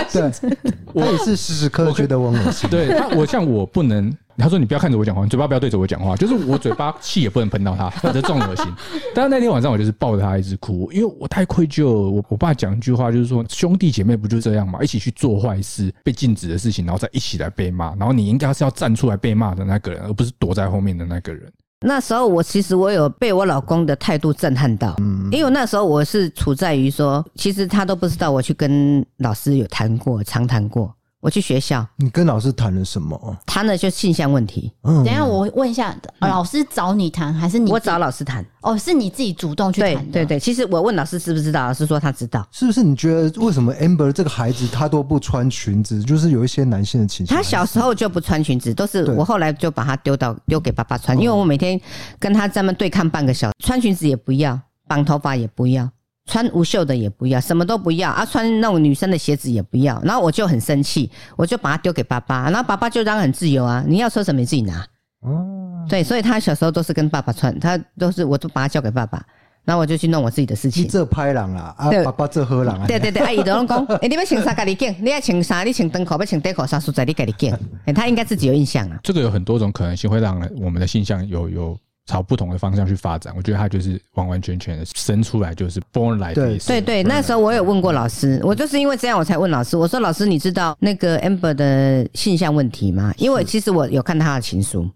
[0.11, 0.57] 对，
[0.93, 2.69] 我也是时时刻刻觉得我很恶心。
[2.69, 8.65] 对他，我像我不能，他说你不要看着我讲话，你嘴巴不要对着我讲话，就是我嘴巴气也不能喷到他，或者这种恶心。
[9.13, 12.09] 但是那天晚上我就是抱着他一直哭，因为我太愧疚了。
[12.09, 21.51] 我我爸讲一句话，就是说兄弟姐妹不就这样嘛，一起去做坏事，被禁止的事情，然后再一起来被骂，然后你应该是要站出来被骂的那个人，而不是躲在后面的那个人。
[21.87, 30.91] 那时候我其实我有被我老公的态度震撼到，嗯，因为那时候我是处在于说，其实他都不知道我去跟老师有谈过，长谈过。
[31.25, 33.35] 我去学校，你跟老师谈了什么？
[33.47, 34.71] 谈了就性向问题。
[34.83, 37.71] 嗯，等一下我问一下，老师找你谈还是你？
[37.71, 38.45] 我找老师谈。
[38.61, 40.11] 哦，是你自己主动去谈的。
[40.11, 42.47] 对对对，其实我问老师知不知道，老师说他知道。
[42.51, 42.83] 是不是？
[42.83, 45.99] 你觉得为什么 Amber 这个孩子他都不穿裙子？
[46.03, 47.35] 就是有一些男性的倾向。
[47.35, 51.81] 他小时候就不穿裙子，都是我后来就把他丢到丢给爸爸穿，因为我每天
[52.19, 55.89] 跟他这么对抗半个小时，穿裙子也不要，绑头发也不要。
[56.27, 58.25] 穿无袖的也不要，什么都不要啊！
[58.25, 64.85] 穿那种女生的鞋子也不要，然后我就很生气，我就把它丢给爸爸，然后爸爸就让很自由啊，你要说什么你自己拿。
[65.21, 69.23] 哦，对，所以他小时候都是跟爸爸穿，他都是我都把他交给爸爸，
[69.65, 70.87] 然后我就去弄我自己的事情。
[70.87, 72.85] 这拍人啦，啊，爸爸这喝人啊。
[72.87, 74.51] 对对对，阿姨都拢讲，哎，你要穿啥？
[74.51, 75.63] 家己拣，你要穿啥？
[75.63, 77.57] 你穿灯口，要穿短口，啥素材你家己拣。
[77.85, 78.99] 哎，他应该自己有印象啊。
[79.03, 81.77] 这个有很多种可能性，会让我们的印象有有。
[82.05, 86.67] 朝不同的方向去发展，我觉得他就是完完全全的生出来就是 born like this。
[86.67, 89.75] 对对对，那时候我有问过老师，我就是因为这样我才问老师。
[89.75, 93.13] 我说老师，你知道那个 Amber 的性向问题吗？
[93.17, 94.89] 因为其实我有看他的情书。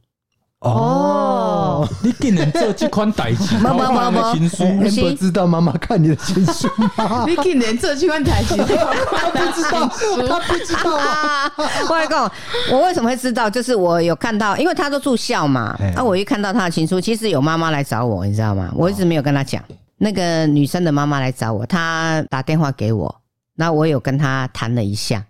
[0.59, 3.57] 哦，你竟然做这款代志？
[3.59, 6.67] 妈妈妈妈，情书，Amber 知道妈妈看你的情书
[6.97, 7.23] 吗？
[7.27, 8.57] 你竟然做这款代志？
[8.59, 9.87] 他不知道，
[10.27, 11.49] 他不知道啊！
[11.89, 12.29] 我来讲，
[12.73, 13.49] 我为什么会知道？
[13.49, 15.79] 就是我有看到，因为他都住校嘛。
[15.95, 18.69] 啊，我一看到他的情书，其实有妈妈来找我，你知道吗？
[18.75, 19.63] 我一直没有跟他讲。
[19.97, 23.13] 那个女生的妈妈来找我，她打电话给我，
[23.55, 25.23] 那我有跟她谈了一下，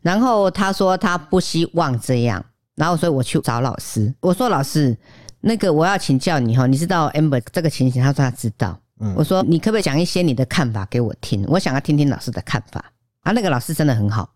[0.00, 2.42] 然后她说她不希望这样。
[2.76, 4.14] 然后，所以我去找老师。
[4.20, 4.96] 我说：“老师，
[5.40, 8.78] 那个我要请教你哈，你知道 Amber 这个情形？”他说：“他知道。”
[9.16, 11.44] 我说：“你可不可以讲一些你的看法给我听？
[11.48, 12.84] 我想要听听老师的看法。”
[13.24, 14.30] 啊，那个老师真的很好。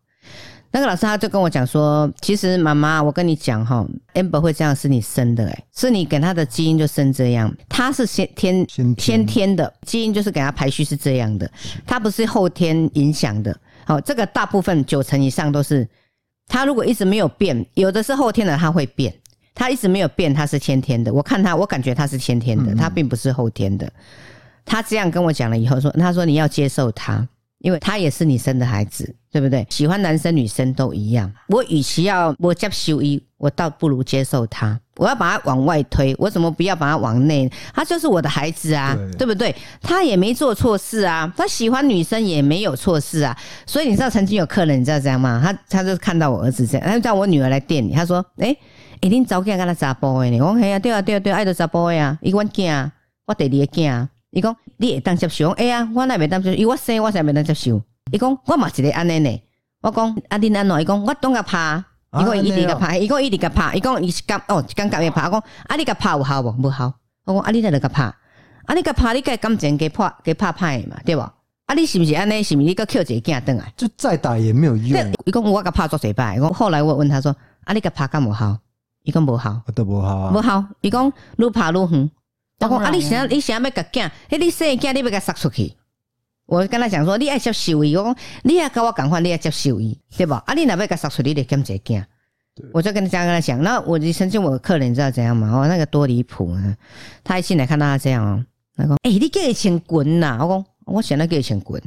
[0.73, 7.53] 那个老师他就跟我讲说：“其实妈妈，我跟你讲哈，Amber 会这样是你生的，哎，是你给他的基因就生这样。
[7.69, 8.65] 他是先天
[8.97, 11.51] 先天的基因，就是给他排序是这样的，
[11.85, 13.55] 他不是后天影响的。
[13.85, 15.89] 好，这个大部分九成以上都是，
[16.51, 19.15] 他如果一直没有变，有的是后天的，他会变。
[19.55, 21.13] 他一直没有变，他是先天的。
[21.13, 23.91] 我看他，我感觉他是先天的，他并不是后天的。
[24.65, 27.27] 他这样跟我讲了以后说，他说你要接受他，
[27.59, 29.67] 因为他也是你生的孩子，对不对？
[29.71, 31.31] 喜欢男生女生都一样。
[31.49, 34.81] 我与其要我接受一，我倒不如接受他。
[35.01, 37.51] 我要把他往外推，我怎么不要把他往内？
[37.75, 39.55] 他就是我的孩子啊，对，对不对？
[39.81, 43.35] 他也没做错事啊，他喜欢女生也没有错事啊。
[43.65, 45.41] 所以你知道曾经有客人你知道怎样吗？
[45.43, 48.55] 他他就看到我儿子这样，他叫我女儿来店里，他说：“诶
[49.01, 50.39] 一定早见跟他查甫的呢。
[50.43, 52.19] 我讲嘿啊，对啊，对啊，对啊，爱着查甫的啊。
[52.21, 52.91] 伊阮囝，
[53.27, 54.09] 我第二个囝。
[54.33, 55.49] 伊讲你会当接受？
[55.53, 56.57] 哎呀，我那袂当接受。
[56.59, 57.81] 伊我生，我才袂当接受。
[58.13, 59.43] 伊讲我嘛一个安尼呢。
[59.81, 60.81] 我讲啊，你安怎？
[60.83, 61.83] 伊讲我当个拍。
[62.19, 62.99] 伊讲伊一直个拍。
[62.99, 63.75] 伊讲伊直个拍。
[63.75, 65.27] 伊讲伊是感哦，感觉会拍。
[65.27, 66.51] 我讲啊，你甲拍有效无？
[66.59, 66.93] 无效。
[67.25, 68.03] 我讲啊，你在那个拍。
[68.67, 70.97] 啊，你甲拍，你个感情给破给拍歹嘛？
[71.05, 71.21] 对无？
[71.21, 72.43] 啊，你是毋是安尼？
[72.43, 73.73] 是毋是你个扣一个囝转来？
[73.77, 75.15] 就再打也没有用。
[75.25, 76.41] 伊讲我甲拍做谁摆？
[76.41, 78.59] 我后来我问他说啊，你甲拍干无效？
[79.05, 80.31] 伊讲无效，都无效啊！
[80.33, 82.11] 无效，伊讲愈拍愈远。
[82.61, 85.75] 我讲啊，你想你想要甲囝，迄你生囝你要甲杀出去。
[86.51, 90.43] 我跟他讲说，你爱接受伊，我讲你也跟我讲话，你也接受伊，对吧？
[90.47, 92.05] 啊，你若要甲杀出，你的兼一个囝。
[92.73, 93.63] 我就跟他这样跟他讲。
[93.63, 95.49] 那我曾经我的客人你知道怎样吗？
[95.49, 96.77] 哦，那个多离谱啊！
[97.23, 98.45] 他一进来看到他这样哦，
[98.77, 100.39] 他说，哎，你叫伊穿裙呐？
[100.41, 101.81] 我讲，我想到叫伊穿裙。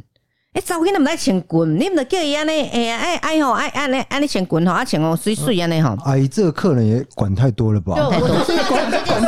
[0.54, 5.98] 哎，早起你们来穿裙，你们就叫伊安尼，哎呀，哎哎吼，哎安尼安尼穿裙吼，啊穿哦水水安尼吼。
[6.06, 7.96] 阿姨，这个客人也管太多了吧？
[7.96, 9.22] 对，我就是管管管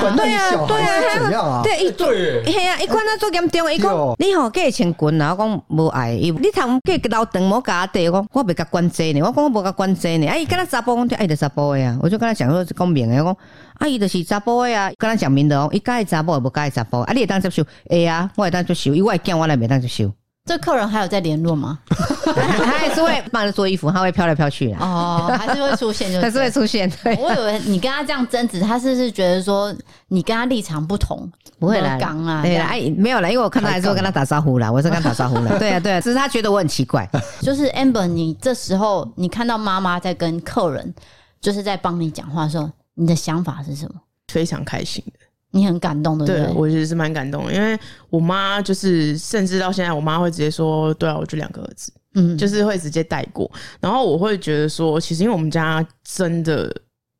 [0.00, 13.36] 管对啊，对啊，对，一对，嘿啊，一管他做严重，伊讲你吼叫伊穿裙啊，我讲无爱，伊你通叫伊老长毛家底，我讲我袂甲管这呢，我讲我无甲管这呢，啊，伊敢若查甫讲就爱着查甫的啊，我就跟他讲说讲明的，我讲
[13.80, 17.64] 阿姨就是查甫的啊，跟他讲明的哦，伊介意查甫也无介意查甫，啊，你会当接受？
[17.90, 20.12] 哎呀，我会当接受，伊我会惊我来袂当接受。
[20.48, 21.78] 这客人还有在联络吗？
[22.24, 24.78] 他还是会帮着做衣服，他会飘来飘去的。
[24.78, 26.90] 哦，还是会出现就， 还是会出现。
[27.04, 29.74] 对，我以为你跟他这样争执，他是不是觉得说
[30.08, 32.42] 你跟他立场不同，不会来刚啊？
[32.42, 35.56] 对啊，没有了，因为我看到还是会跟他打招呼啦，我是跟他打招呼啦。
[35.60, 37.08] 对啊，对啊，只是他觉得我很奇怪。
[37.42, 40.94] 就是 Amber，你这时候你看到妈妈在跟客人，
[41.40, 44.00] 就是在帮你讲话的时候，你的想法是什么？
[44.32, 45.27] 非常开心的。
[45.50, 47.78] 你很感动的，对，我觉得是蛮感动的，因为
[48.10, 56.70] 我妈就是，甚至到现在，我妈会直接说：“对啊，我就两个儿子，嗯，就是会直接带过。”然后我会觉得说，其实因为我们家真的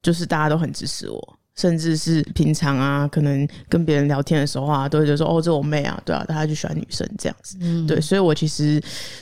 [0.02, 8.78] 就是大家都很支持我，甚至是平常啊，可能跟别人聊天的时候啊，都会觉得说：“哦，这我妹啊，对啊，她就喜欢女生这样子。”嗯，对，所以我其实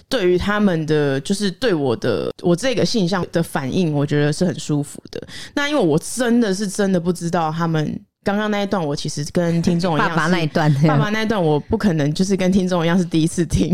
[0.08, 5.24] 对于他们的，就是对我的我这个性向的反应，我觉得是很舒服的。
[5.54, 8.00] 那因为我真的是真的不知道他们。
[8.26, 13.72] 刚刚那一段，我其实跟听众一样， 爸爸那一段，爸爸那一段，我不可能就是跟听众一样是第一次听，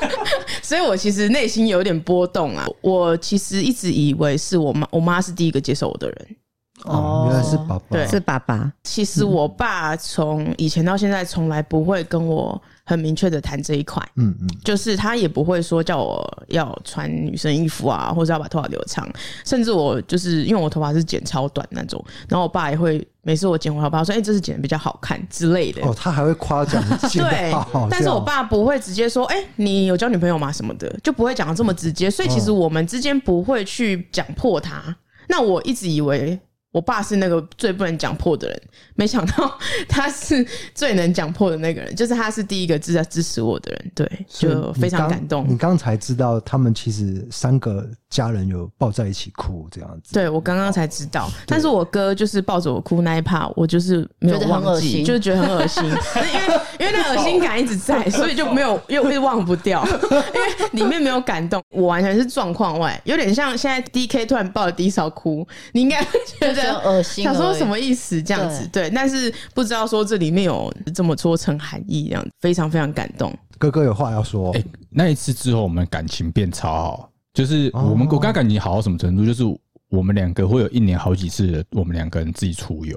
[0.60, 2.66] 所以我其实内心有点波动啊。
[2.82, 6.36] 我其实一直以为是我妈，我妈是第一个接受我的人。
[6.84, 8.70] 哦，原来是爸爸，对，是爸爸。
[8.82, 12.60] 其实我爸从以前到现在，从来不会跟我。
[12.88, 19.06] 很明确的谈这一块，嗯嗯，就是他也不会说叫我要穿女生衣服啊，或者要把头发留长，
[19.44, 26.80] 甚至我就是因为我头发是剪超短那种，然后我爸也会每次我剪回来，我爸说：“哎、欸，这是剪的比较好看之类的。”哦，他还会夸奖，
[27.12, 27.52] 对，
[27.90, 34.96] 但是我爸不会直接说：“哎、欸，你有交女朋友吗？”什么的，就不会讲的这么直接，所以其实我们之间不会去讲破他。
[35.28, 36.38] 那我一直以为。
[36.72, 38.62] 我爸是那个最不能讲破的人，
[38.94, 45.46] 没想到 他是最能讲破的那个人，就是他是第一个支支持我的人，对，就非常感动。
[45.48, 66.55] 你刚才知道他们其实三个家人有抱在一起哭这样子，对，我刚刚才知道，但是我哥就是抱着我哭那一趴，我就是没有忘记，就是觉得很恶心， 因为因为那恶心感一直在，所以就没有又会忘不掉，因为里面没有感动，我完全是状况外，有点像现在 DK 突然抱着 D 嫂哭，你应该会觉得。
[66.62, 68.22] 恶心，想说什么意思？
[68.22, 73.32] 这样子对，对，但是不知道说这里面有这么多层含义，这样非常非常感动。
[73.58, 79.24] 哥哥有话要说，哎、欸，那一次之后我们感情变超好，就是我们我跟他感情好到什么程度？
[79.24, 79.42] 就是
[79.88, 82.96] 我们两个会有一年好几次，我们两个人自己出游，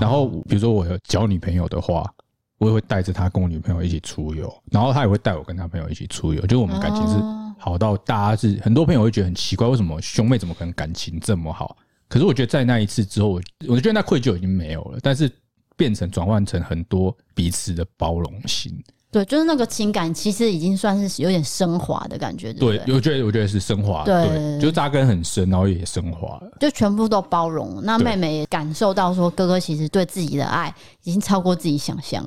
[0.00, 2.10] 然后比如说我有交女朋友的话，
[2.58, 7.16] 我也会带着他跟我女朋友一起出游，然后他也会带我跟他朋友一起出游，就是我们感情是
[7.58, 11.76] 好到大家是很多朋友会觉得很奇怪，为什么兄妹怎么可能感情这么好？
[12.10, 15.30] 可是我觉得在那一次之后，我我觉得那愧疚已经没有了，但是
[15.76, 18.76] 变成转换成很多彼此的包容心。
[19.12, 22.52] 对，就是那个情感其实已经算是有点升华的感觉。
[22.52, 24.04] 对，对，我觉得我觉得是升华。
[24.04, 27.80] 对，就扎根很深，然后也升华了，就全部都包容。
[27.82, 32.24] 那妹妹也感受到说，哥哥其实对自己的爱已经超过自己想象，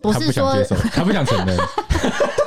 [0.00, 0.56] 不是说
[0.92, 1.56] 他不想承认。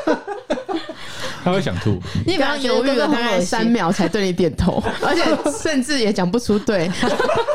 [1.45, 2.01] 他会想吐。
[2.25, 6.91] 你不要犹豫了大概三秒才对你点头， 而且甚至也讲不出对。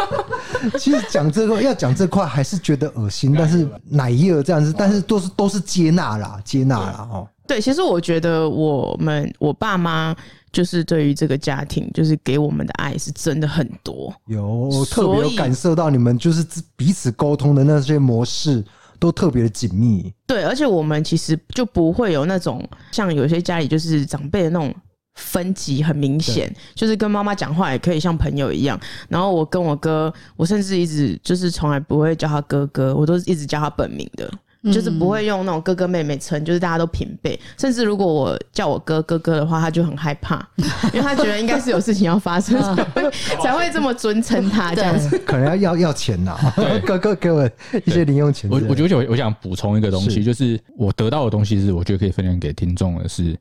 [0.78, 7.26] 其实讲这个要讲这块还是觉得恶心，但是奶叶这样子，但是都是都是接纳啦，接纳啦哦。
[7.48, 10.14] 对，其实我觉得我们我爸妈
[10.52, 14.14] 就是对于这个家庭，就是给我们的爱是真的很多。
[14.26, 18.64] 有特别有感受到你们就是彼此沟通的那些模式
[19.00, 20.12] 都特别的紧密。
[20.26, 24.72] 对，而且我们其实就不会有那种像有些家里就是长辈的那种
[25.14, 28.78] 分级很明显，就是跟妈妈讲话也可以像朋友一样。
[29.08, 34.30] 然后我跟我哥，我甚至一直就是从来不会叫他哥哥，我都一直叫他本名的。
[34.64, 37.38] 就是不会用那种哥哥妹妹称，就是大家都平辈。
[37.56, 40.46] 甚至如果我叫我哥哥哥的话，他就很害怕，
[40.92, 43.10] 因为他觉得应该是有事情要发生，才会
[43.42, 45.18] 才会这么尊称他这样子。
[45.20, 46.36] 可能要要要钱呐，
[46.84, 47.48] 哥哥给我
[47.84, 48.50] 一些零用钱。
[48.50, 53.36] 我我觉得我我想补充一个东西，就是我得到的东西是我觉得可以分享给听众的是。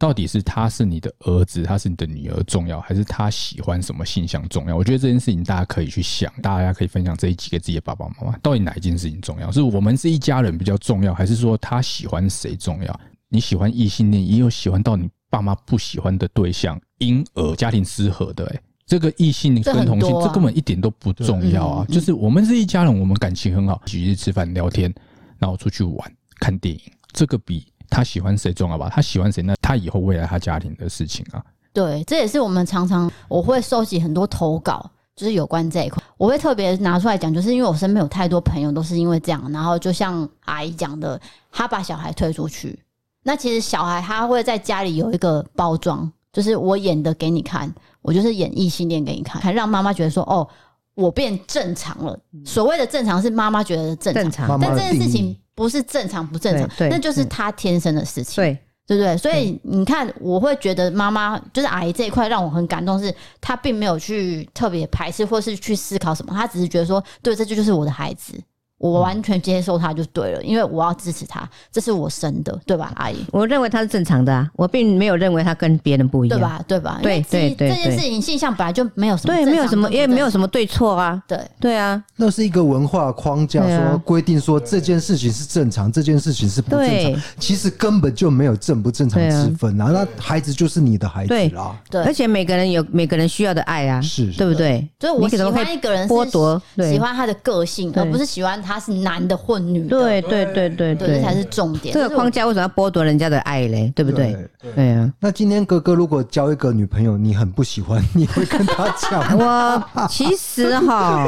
[0.00, 4.74] 到底是他是你的儿子，他是你的女儿重要，还是他喜欢什么性向重要？
[4.74, 8.38] 我觉得这件事情大家可以去想，大家可以分享这一集给自己的爸爸妈妈。
[8.38, 9.52] 到底哪一件事情重要？
[9.52, 13.00] 是我们是一家人比较重要，还是说他喜欢谁重要？
[13.28, 18.46] 你喜欢异性恋，也有喜欢到你爸妈不喜欢的对象，因而家庭失和的。
[18.46, 21.86] 哎，这个异性跟同性，这根本一点都不重要啊！
[21.90, 24.90] 就是我们是一家人，我们感情很好，一起吃饭聊天，
[25.38, 26.80] 然后出去玩、看电影，
[27.12, 27.66] 这个比。
[27.90, 28.88] 他喜欢谁重要吧？
[28.88, 29.42] 他喜欢谁？
[29.42, 31.42] 那他以后未来他家庭的事情啊。
[31.72, 41.20] 对，这也是我们常常我会收集很多投稿，就是有关这一块，我会特别拿出来讲，就是因为我身边有太多朋友都是因为这样，然后就像阿姨讲的，
[41.52, 42.78] 他把小孩推出去，
[43.22, 47.72] 那其实小孩他会在家里有一个包装，就是我演的给你看，
[48.02, 50.48] 我就是演异性恋给你看，还让妈妈觉得说，哦，
[50.94, 52.18] 我变正常了。
[52.44, 55.36] 所谓的正常是妈妈觉得正常，正常，但这件事情。
[55.60, 58.42] 不是正常不正常，那就是他天生的事情，
[58.86, 59.14] 对对不对？
[59.18, 68.32] 所以你看，我会觉得妈妈就是阿姨这一块让我很感动，是她并没有去特别排斥或是去思考什么，她只是觉得说，对，这就就是我的孩子。
[68.80, 73.16] 我完全接受他就对了，因为我要支持他，这是我生的，对吧，阿姨？
[73.30, 76.64] 我认为他是正常的啊，我并没有认为他跟别人不一样，对吧？
[76.66, 76.98] 对吧？
[77.02, 81.38] 对对对，这件事情现象本来就没有什么，对，没有什么，因为没有什么对错啊，对。
[81.60, 94.88] 对啊，那是一个文化框架，说规定说这件事情是正常，这件事情是不正常，其实根本就没有正不正常之分啊，那孩子就是你的孩子啦，对，而且每个人有每个人需要的爱啊，是，对不对？
[94.98, 99.40] 所以我喜欢一个人剥夺，喜欢他的个性，而不是喜欢他是男的。
[99.40, 101.94] 混女，对对对对对，这才是重点。
[101.94, 103.90] 这个框架为什么要剥夺人家的爱嘞？
[103.96, 104.36] 对不对？
[104.76, 105.10] 对啊。
[105.18, 109.88] 那今天哥哥如果交一个女朋友，你很不喜欢，你会跟他讲吗？
[109.96, 111.26] 我其实哈，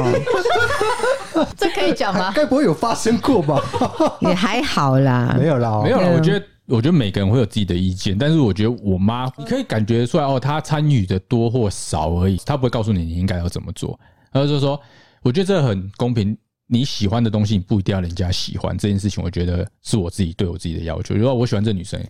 [1.57, 2.31] 这可以讲吗？
[2.35, 3.59] 该不会有发生过吧？
[4.21, 6.09] 也还好啦，没有啦，没有啦。
[6.15, 13.99] 我觉得，我觉得每个人会有自己的意见，但是我觉得我妈，你可以感觉出来哦，她参与的多或少而已，她不会告诉你你应该要怎么做。
[14.31, 14.79] 然后就是说，
[15.23, 16.37] 我觉得这很公平。
[16.67, 21.13] 你喜欢的东西，你不一定要人家喜欢这件事情，我觉得是我自己对我自己的要求。
[21.13, 22.01] 如果我喜欢这女生，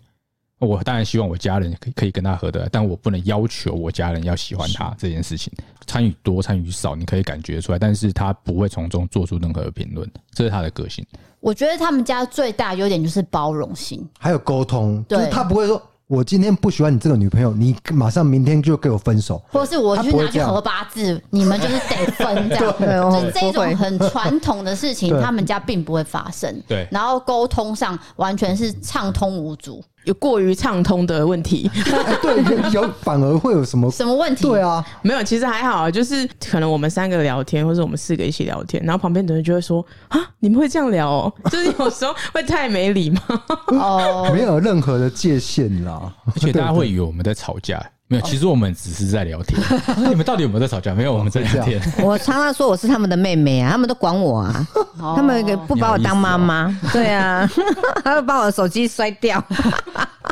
[0.59, 5.51] 我当然希望我家人可以可以跟她合得来，但我不能要求我家人要喜欢她这件事情。
[5.85, 11.05] 参与多参与少，你可以感觉出来，但是他不会从中做出任何的评论，这是他的个性。
[11.41, 15.81] 我觉得他们家最大优点就是包容性，还有沟通，对，就是他不会说。
[16.07, 22.75] 我今天不喜欢你这个女朋友，你马上明天就给我分手，或者是我去拿去合八字，你们就是得分这样。
[22.77, 26.61] 对，就这种很传统的事情， 他们家并不会发生。
[26.67, 29.83] 对，然后沟通上完全是畅通无阻。
[30.05, 31.69] 有过于畅通的问题，
[32.21, 34.43] 对，有反而会有什么什么问题？
[34.43, 43.21] 对啊，没有，其实还好，就是可能我们三个聊天，或者我们四个一起聊天，然后旁边的人就会说啊，你们会这样聊哦， 就是有时候会太没礼貌。
[43.67, 47.81] 哦， 没有任何的界限啦，而且大家会以为我们在吵架。
[48.07, 49.59] 没有，其实我们只是在聊天。
[50.09, 50.93] 你们到底有没有在吵架？
[50.93, 51.81] 没有，我们在聊天。
[51.99, 54.67] 我 常常说我是他们的妹妹啊，他们都管我啊，
[55.15, 56.77] 他们不把我当妈妈。
[56.91, 57.49] 对啊，
[58.03, 59.43] 他会把我的手机摔掉。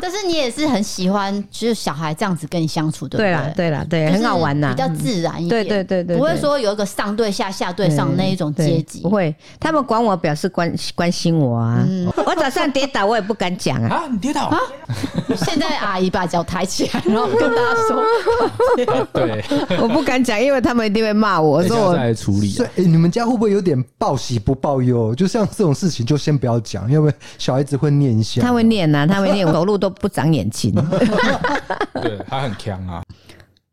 [0.02, 3.26] 但是你也是很喜欢，就是小孩这样子跟你相处，对不对？
[3.26, 5.64] 对啦，对啦，对，很好玩呐，比较自然一点。
[5.64, 9.02] 对对对对，不会说有一个上对下、下对上那一种阶级。
[9.02, 11.86] 不会，他们管我，表示关关心我啊。
[12.26, 13.94] 我早上跌倒，我也不敢讲啊。
[13.94, 14.58] 啊，你跌倒啊？
[15.36, 18.02] 现在阿姨把脚抬起来，然后 跟大家说。
[19.12, 19.44] 对，
[19.80, 22.48] 我不敢讲，因为他们一定会骂我，说我在处理。
[22.48, 25.14] 所以，你们家会不会有点报喜不报忧？
[25.14, 28.42] 就像这种事情，就先不要讲，因为小孩子会念一下。
[28.42, 30.74] 他会念呐，他会念，走路都不长眼睛。
[32.00, 33.02] 对，他很强啊。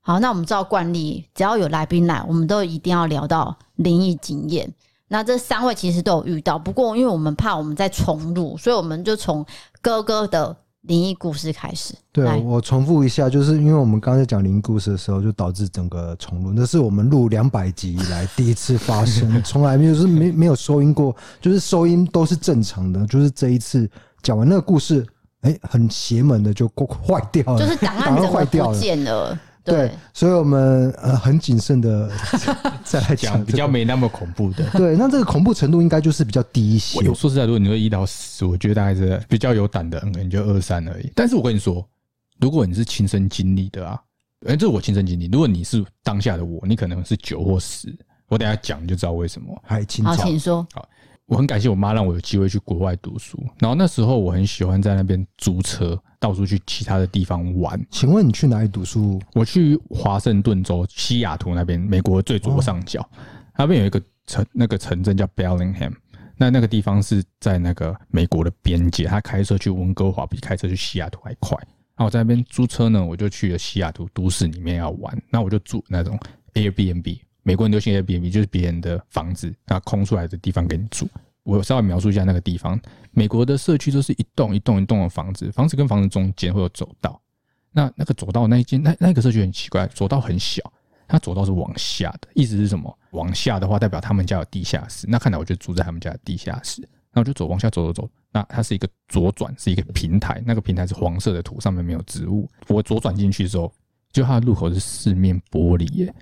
[0.02, 4.72] 好，那我们照惯例，只要有来宾来，我们都一定要聊到灵异经验。
[5.08, 9.46] 那这三位其实都有遇到，不过因为我们怕我们在重录，所以我们就从
[9.82, 11.96] 哥哥的灵异故事开始。
[12.12, 16.52] 对，我重复一下，就是因为我们刚才讲灵异故事的时候，就导致整个重录。
[16.56, 23.06] 那是我们录两百集以来第一次发生，从来没有是没没有收音过，就是收音都是正常的。
[23.08, 23.90] 就是这一次
[24.22, 25.06] 讲完那个故事，
[25.42, 29.40] 哎、欸，很邪门的就坏掉了，就是档案 怎么不见了？
[29.64, 32.10] 对，所以我们呃很谨慎的
[32.84, 34.68] 再来讲比较没那么恐怖的。
[34.72, 36.98] 对，那这个恐怖程度应该就是比较低一些。
[37.08, 41.12] 我说实在，如果你说一到十，我觉得大概是比较有胆的，可能就二三而已。
[41.14, 41.88] 但是我跟你说，
[42.40, 44.02] 如果你是亲身经历的啊，
[44.48, 45.28] 哎，这是我亲身经历。
[45.28, 47.96] 如果你是当下的我，你可能是九或十。
[48.28, 49.56] 我等下讲就知道为什么。
[49.64, 50.66] 还请好，请说。
[50.74, 50.88] 好。
[51.30, 57.80] 我很感谢我妈让我有机会去国外读书，然后那时候我很喜欢在那边租车到处去其他的地方玩。
[57.92, 59.22] 请问你去哪里读书？
[59.36, 63.08] 我去华盛顿州西雅图那边，美国最左上角，
[63.56, 65.94] 那边有一个城，那个城镇叫 Bellingham。
[66.36, 71.56] 那那个地方是在那个美国的边界，他开车去温哥华比开车去西雅图还快。
[71.96, 76.18] 然后我在那边租车呢，我就去了西雅图都市里面要玩，那我就住那种
[76.56, 77.20] Airbnb。
[77.44, 81.08] 美国人流行 Airbnb，就是别人的房子，那空出来的地方给你住。
[81.44, 82.80] 我稍微描述一下那个地方。
[83.12, 87.20] 美国的社区都是一栋一栋一栋的房子，房子跟房子中间会有走道。
[87.72, 90.62] 那那个走道那一间，那那个社区很奇怪，走道很小，
[91.08, 92.96] 它走道是往下的，意思是什么？
[93.12, 95.08] 往下的话代表他们家有地下室。
[95.10, 96.88] 那看来我就住在他们家的地下室。
[97.12, 102.48] 那我就走往下走走走，那它是一个左转，是一个平台，那个平台是黄色的土，上面没有植物。
[102.68, 103.74] 我左转进去的时候，
[104.12, 106.14] 就它的入口是四面玻璃耶。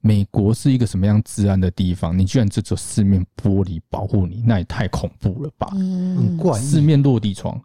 [0.00, 2.16] 美国是一个什么样治安的地方？
[2.16, 5.66] 你居然只有四面玻璃保护你，那也太恐怖了吧！
[5.70, 7.60] 很怪，四面落地窗，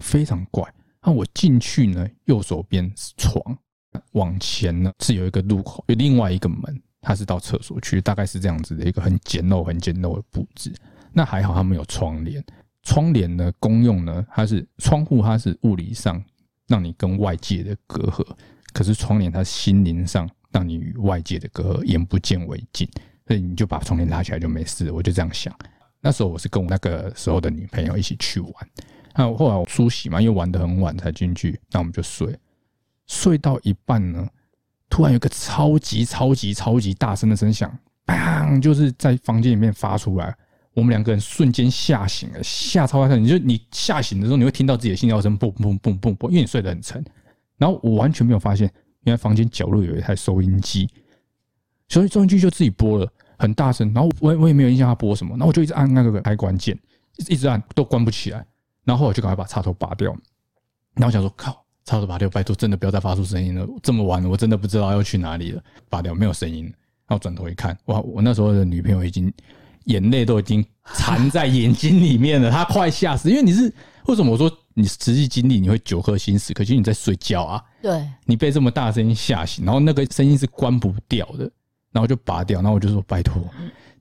[0.00, 0.70] 非常怪。
[1.02, 3.40] 那我进去呢，右手边是床，
[4.12, 10.74] 往前呢是有一个入口，有另外一个门，它是到厕所去，大概是这样子的一个很简陋、很简陋的布置。
[11.12, 12.44] 那还好，他们有窗帘，
[12.82, 16.22] 窗帘呢功用呢，它是窗户，它是物理上
[16.66, 18.26] 让你跟外界的隔阂，
[18.74, 20.28] 可是窗帘它心灵上。
[20.56, 22.88] 让你与外界的隔阂，眼不见为净，
[23.26, 24.90] 所以你就把窗帘拉起来就没事。
[24.90, 25.54] 我就这样想。
[26.00, 28.52] 那时候我是跟我那个时候的女朋友一起去玩。
[29.14, 32.34] 那后来我梳洗嘛，因为玩得很晚才进去，那我们就睡。
[33.06, 34.26] 睡到一半呢，
[34.88, 37.70] 突然有个超级超级超级大声的声响，
[38.06, 38.58] 砰！
[38.58, 40.34] 就是在房间里面发出来。
[40.72, 43.22] 我们两个人瞬间吓醒了，吓超大声。
[43.22, 47.04] 你就你吓醒的时候，你会听到自己的心跳声，嘣嘣嘣嘣嘣，因为你睡得很沉。
[47.58, 48.70] 然后我完全没有发现。
[49.06, 50.90] 因为房间角落有一台收音机，
[51.88, 53.94] 所以收音机就自己播了，很大声。
[53.94, 56.76] 然后我我也没有印象它播什么，然后我就一直按那个开关键，
[57.28, 58.44] 一直按都关不起来。
[58.84, 60.10] 然后我就赶快把插头拔掉。
[60.94, 63.64] 然后我想说，靠，插头拔掉，拜托，真的不要再发出声音了。
[63.80, 65.62] 这么晚了，我真的不知道要去哪里了。
[65.88, 66.64] 拔掉，没有声音。
[67.06, 69.32] 然后转头一看，哇，我那时候的女朋友已经
[69.84, 73.30] 眼泪都已经 缠在眼睛里面了，她快吓死。
[73.30, 73.72] 因为你是
[74.06, 74.50] 为什么我说？
[74.78, 77.64] 你实际经历，你会九颗心死，可是你在睡觉啊。
[77.80, 81.50] 对，你被这么大声音吓醒，然后那个声音是关不掉的，
[81.92, 83.42] 然后就拔掉，然后我就说拜托，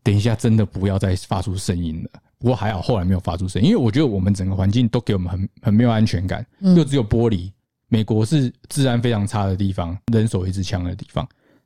[0.03, 2.09] 等一下真的不要再发出声音了。
[2.37, 7.49] 不过还好，后来没有发出声音，因为我觉得我们整个环境都给我们很很没有安全感，又只有玻璃。
[7.87, 11.25] 美国是治安非常差的地方，人手一支枪的地方。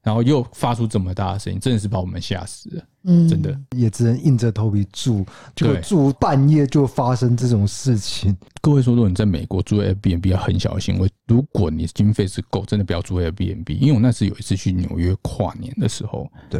[0.09, 2.83] 然后又发出这么大的声音，真的是把我们吓死了。
[3.03, 5.23] 嗯，真的也只能硬着头皮住，
[5.55, 8.35] 就住半夜就发生这种事情。
[8.59, 10.97] 各位说，如果你在美国住 Airbnb 要很小心。
[10.97, 13.71] 我如果你经费是够，真的不要住 Airbnb。
[13.77, 16.59] 因为我那次有一次去纽约跨年的时候，对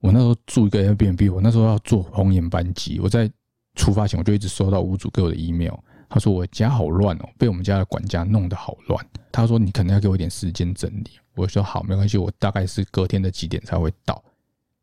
[0.00, 3.30] 我那时候住一个 Airbnb，我那时候要坐红眼班机，我在
[3.76, 5.74] 出发前我就一直收到屋主给我的 email，
[6.10, 9.06] 他说我家好乱哦，被我们家的管家弄得好乱。
[9.30, 11.10] 他说你可能要给我一点时间整理。
[11.36, 14.22] 我说好，没关系，我大概是隔天的几点才会到。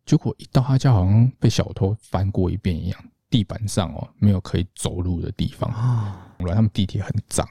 [0.05, 2.99] 结果一到他家，好像被小偷翻过一遍一样，
[3.29, 5.69] 地板上哦没有可以走路的地方。
[6.39, 7.45] 后来他们地铁很脏，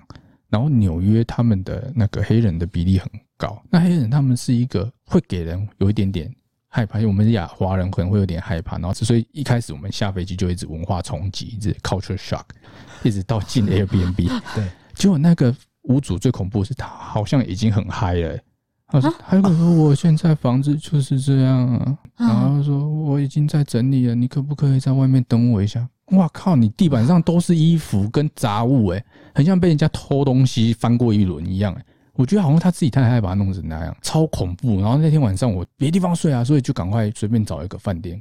[0.48, 3.62] 然后纽约他们的那个黑人的比例很高。
[3.68, 6.34] 那黑人他们是一个会给人有一点点
[6.76, 8.76] 害怕，因为我们亚华人可能会有点害怕。
[8.76, 12.44] 然后所以一开始我们下飞机就一直文化冲击，一直 culture shock，
[13.02, 14.28] 一直到进 Airbnb。
[14.54, 15.54] 对，结果那个
[15.84, 18.42] 屋主最恐怖的是他好像已经很嗨了、欸。
[18.88, 25.88] 他说：“他就说我现在房子就是这样啊，然后说我已经在整理了，你可不可以在外面等我一下？
[26.12, 26.54] 哇靠！
[26.54, 29.04] 你地板上都是衣服跟杂物，诶，
[29.34, 31.84] 很像被人家偷东西翻过一轮一样，诶，
[32.16, 34.80] 我觉得好像他自己太太把他弄成那样，超恐怖。
[34.80, 38.20] 然后那天晚上我没地方睡啊，所以就赶快随便找一个饭店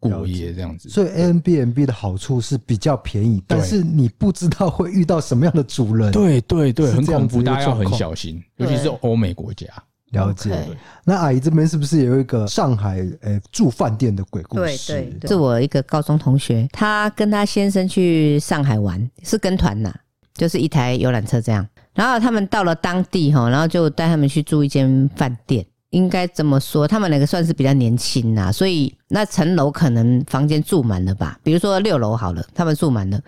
[0.00, 0.88] 过夜这样子。
[0.88, 6.12] 所以 Airbnb 的好处是比较便宜，但是你不知道会遇到什么样的主人。
[6.12, 9.66] 对对对，很恐怖，大家要很小心，尤其是欧美国家。”
[10.12, 10.76] 了解，Okay.
[11.04, 14.92] 那阿姨这边是不是有一个上海诶、欸、住饭店的鬼故事？
[14.94, 19.94] 对对，对，是我一个高中同学，他跟他先生去上海玩，是跟团呐，
[20.32, 21.68] 就是一台游览车这样。
[21.94, 25.64] 然后他们到了当地哈，然后就带他们去住一间饭店。
[25.90, 31.38] 应该这么说，他们两个算是比较年轻呐，所以那层楼可能房间住满了吧？
[31.42, 33.18] 比如说六楼好了，他们住满了。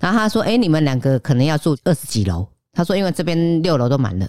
[0.00, 4.26] 然后他说：“哎，你们两个可能要住二十几楼。”他说：“因为这边六楼都满了。”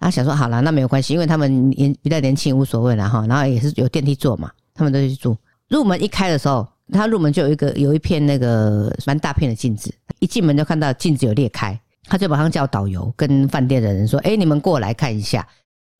[0.00, 5.36] 然后想说：“好了，那没有关系，因为他们年比较年轻，无所谓了哈。”然后也是有电梯坐嘛，他们都去住。
[5.68, 15.46] 入门一开的时候，他入门就有一个有一片那个蛮大片的镜子，一进门就看到镜子有裂开，他就马上叫导游跟饭店的人说：“哎，你们过来看一下。”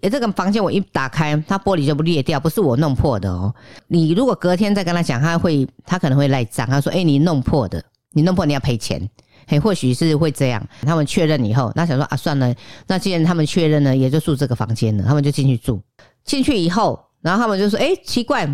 [0.02, 3.54] 诶，这个房间我一打开，它玻璃就不裂掉，不是我弄破的哦。
[3.88, 6.66] 你如果隔天再跟他讲，他会，他可能会赖账。
[6.66, 7.82] 他说：“诶，你弄破的，
[8.12, 9.08] 你弄破你要赔钱。”
[9.48, 10.62] 嘿，或许是会这样。
[10.82, 12.54] 他们确认以后，那想说啊，算了，
[12.86, 15.04] 那既然他们确认了，也就住这个房间了。
[15.04, 15.80] 他们就进去住。
[16.24, 18.46] 进去以后，然后他们就说：“诶，奇怪。”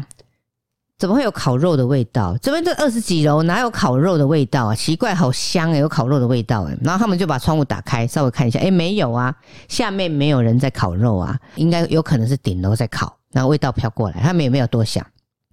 [1.02, 2.36] 怎么会有烤肉的味道？
[2.40, 4.74] 这边这二十几楼哪有烤肉的味道啊？
[4.76, 6.78] 奇怪，好香诶，有烤肉的味道诶。
[6.80, 9.34] 然后他们就把窗户打开，稍微看一下，诶，没有啊，
[9.66, 15.04] 下面没有人在烤肉啊，应该有可能是顶楼在烤，然后味道飘过来，他们也没有多想。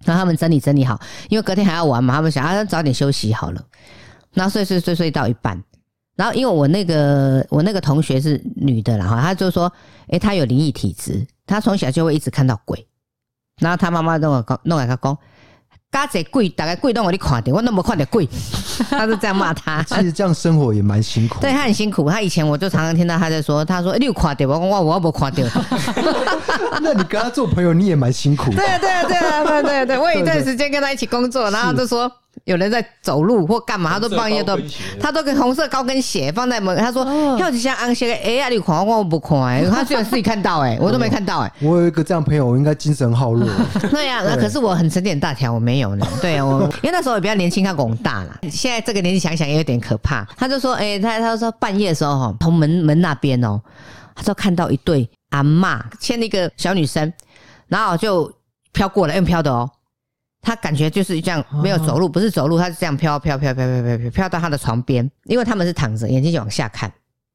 [0.04, 3.60] 然后他们整理整理好，因为隔天还要玩嘛，他们想啊早点休息好了。
[4.32, 5.60] 然后睡睡睡睡到一半，
[6.14, 9.72] 然后因为我那个我那个同学是女的，然后她就说，
[10.10, 12.86] 诶，她有灵异体质，她从小就会一直看到鬼。
[13.60, 15.18] 然后她妈妈跟我讲，弄来她讲。
[15.90, 18.28] 嘎子鬼，大概鬼都我你看的，我那么看的鬼，
[18.88, 19.82] 他就这样骂他。
[19.82, 21.40] 其实这样生活也蛮辛苦。
[21.40, 25.42] 对他很辛苦，他以前我就常常听到他在说，他说、欸、你有看到，我我我没看到。
[26.80, 28.50] 那你跟他做朋友，你也蛮辛苦。
[28.52, 32.10] 对对对对对对，我有一段时间跟他一起工作，然后就说。
[32.50, 34.58] 有人在走路或干嘛，他都半夜都，
[35.00, 36.76] 他都跟红色高跟鞋放在门。
[36.76, 37.04] 他说
[37.38, 39.64] ：“要像安鞋，哎呀，你狂我我不狂哎。
[39.70, 41.52] ”他居然自己看到哎，我都没看到哎。
[41.60, 43.48] 我有一个这样朋友，我应该精神好弱。
[43.90, 46.04] 对呀，那可是我很沉点大条，我没有呢。
[46.20, 48.40] 对啊，我因为那时候也比较年轻，他比我大了。
[48.50, 50.26] 现在这个年纪想想也有点可怕。
[50.36, 53.60] 他就说：“哎，他他说半夜的时候哈，从门门那边哦，
[54.16, 57.12] 他说看到一对阿嬷牵了一个小女生，
[57.68, 58.28] 然后就
[58.72, 59.70] 飘过来，用飘的哦。”
[60.42, 66.90] 他感觉就是这样，没有走路，不是走路，他是这样飘飘飘飘飘飘飘飘到他的床边，因为他们是躺着，眼睛就往下看，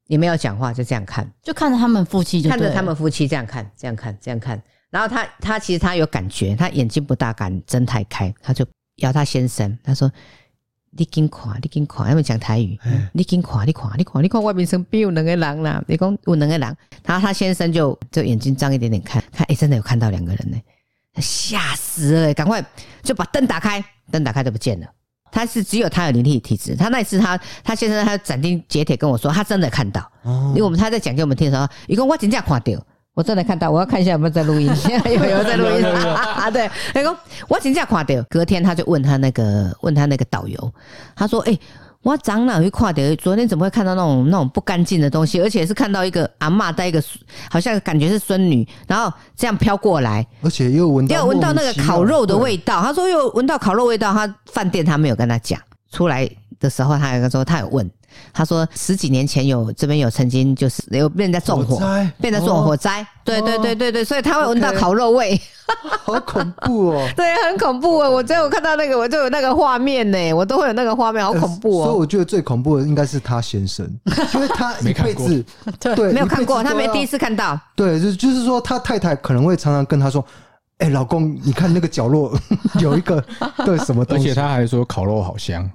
[0.07, 4.61] 也没有讲话，就这样看，就看着他们夫妻就，看着他们夫妻这样看，这样看，这样看。
[4.89, 8.65] 然后他他其实他有感觉，他眼睛不大敢睁太开，他就
[8.97, 10.09] 摇他先生，他说
[10.97, 12.79] ：“你紧看，你紧看，因为讲台语，
[13.11, 20.57] 你紧看，你看，你看，你看外面身边有两个人啦，你讲有两个人。”然后他先生就就眼睛张一点点看，看，哎，真的有看到两个人呢。
[21.21, 22.33] 吓死了！
[22.33, 22.63] 赶快
[23.01, 24.87] 就把灯打开，灯打开都不见了。
[25.31, 26.75] 他是只有他有灵体体质。
[26.75, 30.09] 他那一次他他先生他斩钉截铁跟我说，他真的看到。
[30.23, 33.69] 因为我们他在讲给我们听的时候，一共我真正看到，我真的看到。
[33.71, 34.67] 我要看一下 有没有在录音，
[35.11, 36.49] 有没有在录音啊？
[36.51, 37.15] 对，那个
[37.47, 38.23] 我真正看到。
[38.29, 40.73] 隔天他就问他那个问他那个导游，
[41.15, 41.57] 他说：“哎。”
[42.05, 43.15] 我长老会看到？
[43.15, 45.41] 昨天怎么会看到那种那种不干净的东西？
[45.41, 47.03] 而且是看到一个阿嬷带一个，
[47.49, 52.79] 好像感觉是孙女，然后这样飘过来，而且又闻到又闻到那个烤肉的味道。
[52.83, 55.59] 他说又闻到烤肉味道，他饭店他没有跟他讲。
[55.91, 56.29] 出来
[56.59, 57.89] 的时候，他有个说他有问。
[58.33, 61.79] 他说十几年前有这边有曾经就是有被人家纵火，
[62.19, 65.39] 被人家纵火灾，对对对对对，所以他会闻到烤肉味，
[66.03, 68.11] 好恐怖哦， 对，很恐怖哦。
[68.11, 71.85] 我只有看到那个，我就有那个画面呢，我都会有那个画面，好恐怖哦。
[71.85, 73.85] 所以我觉得最恐怖的应该是他先生，
[74.35, 75.45] 因为他一辈子
[75.95, 80.23] 对没有看过，他没第一次看到，对，就就是说他太太可能会常常跟他说，
[80.79, 82.37] 哎，老公，你看那个角落
[82.79, 83.23] 有一个
[83.65, 85.69] 对什么东西，而且他还说烤肉好香。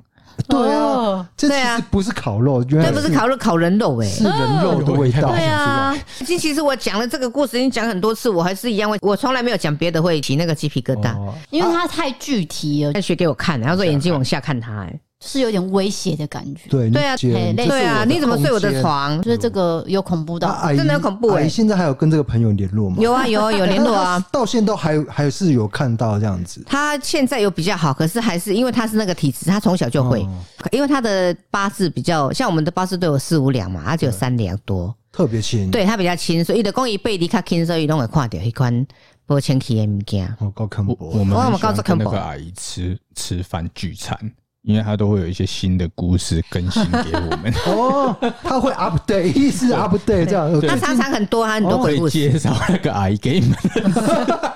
[0.49, 5.29] 对啊，这其实不是烤肉，原来不是烤肉，烤人肉哎，是人肉的味道。
[5.31, 11.17] 对啊，其其实我讲了这个故事，已经讲很多次，我还是一样会，我从来没有讲别的会起那个鸡皮疙瘩，
[11.51, 12.93] 因为它太具体了。
[12.93, 15.01] 他学给我看，然后说眼睛往下看他，哎。
[15.23, 19.21] 是有点威胁的感觉，对对啊，对啊，你怎么睡我的床？
[19.21, 21.47] 就是这个有恐怖的，真的有恐怖哎！
[21.47, 22.97] 现在还有跟这个朋友联络吗？
[23.01, 26.65] 有啊有啊有联络啊， 到现在都还还是有看到这样子。
[26.67, 30.27] 他现在有比较好，可是还是因为他是那个体质，他从小就会，
[30.73, 38.87] 因为他的八字比较像我们的八字都有四五两嘛，他只有三两多，特别轻，对他比较轻，所以的公益背离他轻，所以都会看到一款
[39.27, 40.35] 不清气的物件。
[40.39, 44.19] 我高看不，我们我们告诉那个阿姨吃吃饭聚餐。
[44.63, 50.61] 因为他都会有一些新的故事更新给我们 哦，他会 update， 意思 update 这样。
[50.61, 52.19] 他常常很多，很多鬼故事。
[52.31, 53.57] 介绍那个阿姨给你们，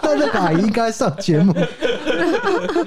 [0.02, 1.54] 那那个阿姨应该上节目。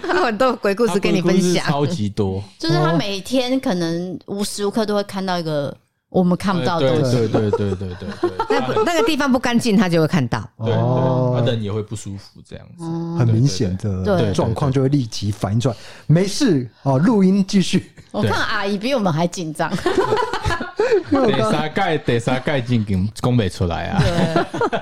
[0.08, 2.44] 他很多鬼故事跟你分享，超级多。
[2.60, 5.76] 就是他每天可能无时无刻都会看到一个。
[6.10, 12.86] 我们看不到的东西，对对对对对对， 那那个地方不干净，他就会看到，对，他人也会不舒服，这样子，
[13.20, 15.76] 很明显的状况就会立即反应出来。
[16.08, 17.92] 没事哦，录音继续。
[18.12, 19.70] 我看阿姨比我们还紧张，
[21.12, 24.02] 得啥盖得啥盖进行讲不出来啊。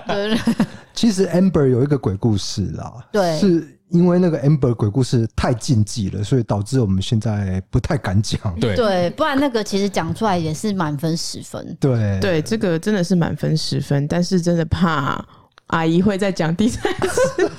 [0.08, 0.40] 对对，
[0.94, 8.40] 其实 Amber 有一个鬼故事啦，对，是因为那个 Amber 鬼故事太禁忌了，所以导致我们现在不太敢讲。
[8.60, 11.78] 对对，不然那个其实讲出来也是满分十分。
[11.80, 15.24] 对对，这个真的是满分十分，但是真的怕
[15.68, 17.52] 阿姨会再讲第三次。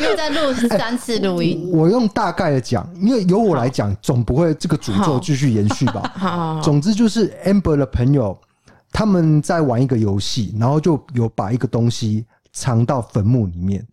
[0.00, 6.12] 因为在录三次录音，我用大概的讲，因为由我来讲，总不会这个诅咒继续延续吧。
[6.16, 8.36] 好，总之就是 Amber 的朋友
[8.90, 13.86] 他们在玩一个游戏，然后就有把一个东西藏到坟墓里面，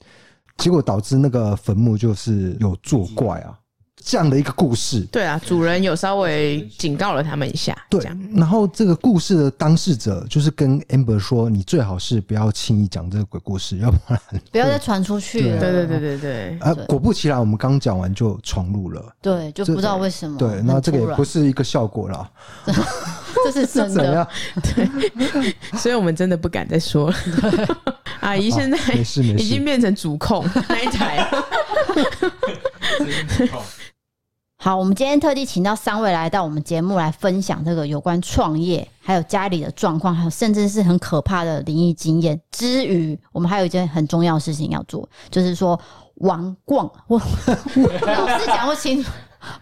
[0.62, 3.58] 结果导致那个坟墓就是有作怪啊。
[4.04, 8.04] 这样的一个故事，对啊，主人有稍微警告了他们一下，对。
[8.34, 14.20] 然后这个故事的当事者就是跟 Amber 说：“你最好是不要轻易讲这个鬼故事，要不然
[14.52, 16.58] 不要再传出去了。”对对对对对。
[16.62, 19.14] 啊，果不其然，我们刚讲完就闯入了。
[19.22, 20.36] 对，就不知道为什么。
[20.36, 22.28] 对，那这个也不是一个效果啦，
[23.52, 24.28] 这是真的。
[24.76, 27.16] 对， 所以我们真的不敢再说了。
[28.22, 31.28] 阿姨现在没事没事，已经变成主控那一台。
[34.58, 42.40] 好，我们今天特地请到三位来到我们节目来分享这个有关创业，还有家里的状况，还有甚至是很可怕的灵异经验。
[42.52, 45.80] 之余，我们还有一件很重要的事情要做，就是说
[46.18, 49.10] 王逛，我老是讲不清楚。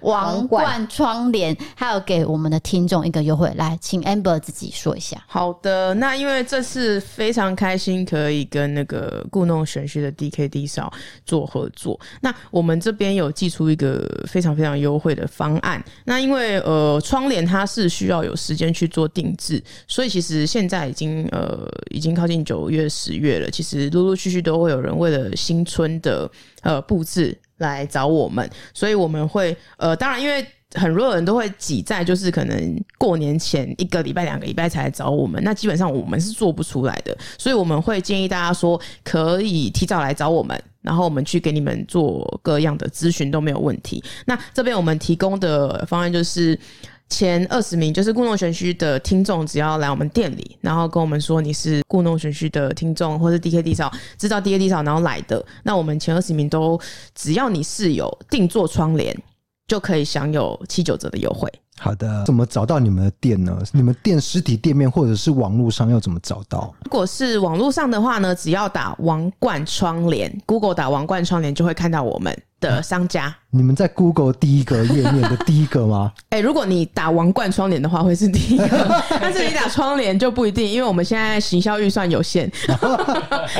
[0.02, 5.22] 王冠窗帘，还有给我们的听众一个优惠，来，请 Amber 自己说一下。
[5.28, 10.92] 好的，那因为这次非常开心，可以跟那个故弄玄虚的 DKD 少
[11.26, 12.00] 做合作。
[12.22, 15.84] 那我们这边有寄出一个非常非常优惠的方案。
[16.06, 26.30] 那因为呃窗帘它是需要有时间去做定制，所以其实现在已经呃已经靠近九月十月了，其实陆陆续续都会有人为了新春的
[26.62, 27.38] 呃布置。
[27.60, 44.03] 来找我们，所以我们会呃，当然，因为很多人都会挤在就是可能过年前一个礼拜、两个礼拜才来找我们，那基本上我们是做不出来的，所以我们会建议大家说，可以提早来找我们，然后我们去给你们做各样的咨询都没有问题。
[44.26, 46.60] 那这边我们提供的方案就是。
[47.10, 56.80] 前二十名就是故弄玄虚的听众，只要来我们店里，然后跟我们说你是故弄玄虚的听众，或是 DKD 嫂知道 DKD 嫂然后来的，那我们前二十名都
[57.16, 59.16] 只要你是有定做窗帘，
[59.68, 61.51] 就可以享有七九折的优惠。
[61.80, 63.57] 好的，怎么找到你们的店呢？
[63.72, 66.74] 你们店实体店面或者是网络上要怎么找到？
[66.84, 73.26] 如果是网络上的话呢，只要打王冠窗帘，Google 打王冠窗帘就会看到我们的商家。
[73.26, 76.12] 啊、你们在 Google 第一个页面的第一个吗？
[76.30, 82.51] 哎、欸，如果你打王冠窗帘的话，会是第一个， 但是你打窗帘就不一定，因为我们现在行销预算有限。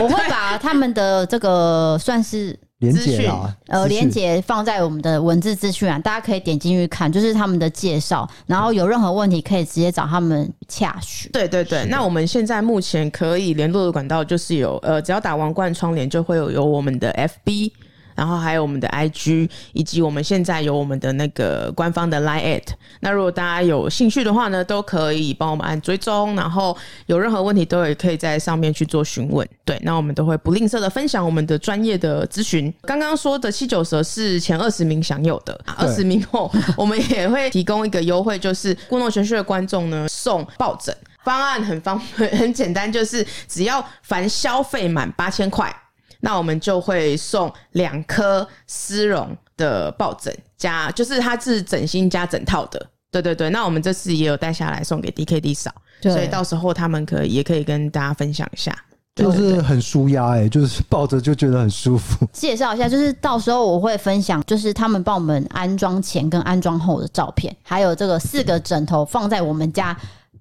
[0.02, 2.58] 我会把他们的这个算是。
[2.80, 8.26] 连结啊，呃，连接放在我们的文字资讯栏，大家可以点进去看，就是他们的介绍。
[8.48, 11.30] 然后有任何问题可以直接找他们洽询。
[11.34, 17.12] 对对对，那我们现在目前可以联络的管道就是有，呃，只要打王冠窗帘就会有有我们的
[17.46, 17.74] FB。
[18.20, 22.62] 然后还有我们的 IG，以及我们现在有我们的那个官方的 Line@。
[23.00, 29.48] 那如果大家有兴趣的话呢，都可以帮我们按追踪，然后有任何问题都也可以在上面去做询问。
[29.64, 32.74] 对，那我们都会不吝啬的分享我们的专业的咨询。
[32.82, 40.94] 刚刚说的七九折是前二十名享有的，二十名后我们也会提供一个优惠，就是故弄玄虚的观众呢送抱枕。
[41.24, 45.74] 方案很方便 很简单，就是只要凡消费满八千块。
[46.22, 53.50] 那我们就会送两颗丝绒的抱枕，加就是它是枕芯加整套的，对对对。
[53.50, 58.76] 那我们这次也有带下来送给 DKD 嫂，所以到时候他们可以也可以跟大家分享一下，
[59.16, 62.28] 就是很舒压哎，就是 抱着就觉得很舒服。
[62.34, 69.98] 介绍一下，就是到时候我会分享，就是他们帮我们安装前跟安装后的照片，还有这个四个枕头放在我们家。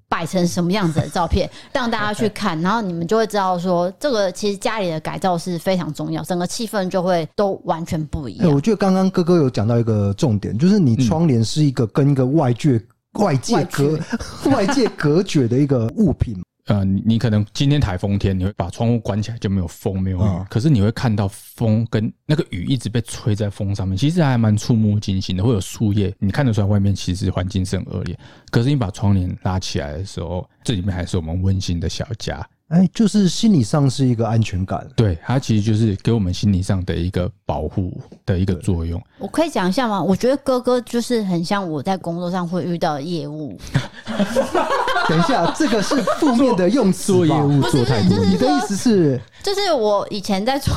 [0.09, 8.49] 摆成什么样子的照片，让大家去看，然后你们就会知道说，这个其实家里的改造是非常重要，整个气氛就会都完全不一样。
[8.49, 12.81] 欸，我觉得刚刚哥哥有讲到一个重点，就是你窗帘是一个跟一个外界、
[13.21, 13.99] 外界隔、
[14.51, 16.37] 外界隔绝的一个物品。
[16.69, 25.43] 呃，你你可能今天台风天，你会把窗户关起来就没有风，没有雨，嗯、可是你会看到风跟那个雨一直被吹在风上面，其实还蛮触目惊心的。
[25.43, 28.19] 会有树叶，你看得出来外面其实环境是很恶劣，
[28.51, 32.47] 可是你把窗帘拉起来的时候，这里面还是我们温馨的小家。
[32.69, 39.03] 哎，就是心理上是一个安全感，对，它其实就是给我们心理上的一个保护的一个作用。
[39.19, 40.03] 我可以讲一下吗？
[40.03, 43.59] 我觉得哥哥就是很像我在工作上会遇到的业务。
[45.09, 48.23] 等一下，这个是负面的用词，做业务做太多。
[48.23, 50.75] 你的意思是，就是我以前在做。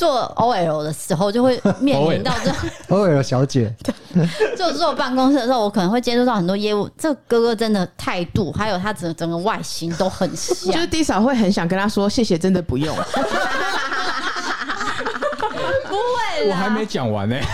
[0.00, 2.50] 做 OL 的时候，就会面 临到这
[2.94, 3.70] OL 小姐。
[4.56, 6.88] 就坐办公室的时候，我可能会接触到很多业务。
[6.96, 10.72] 这个、哥哥真的态度，还有他整整个外形都很像。
[10.72, 12.96] 就是 D 嫂会很想跟他说谢谢，真的不用。
[15.90, 17.36] 不会，我还没讲完呢。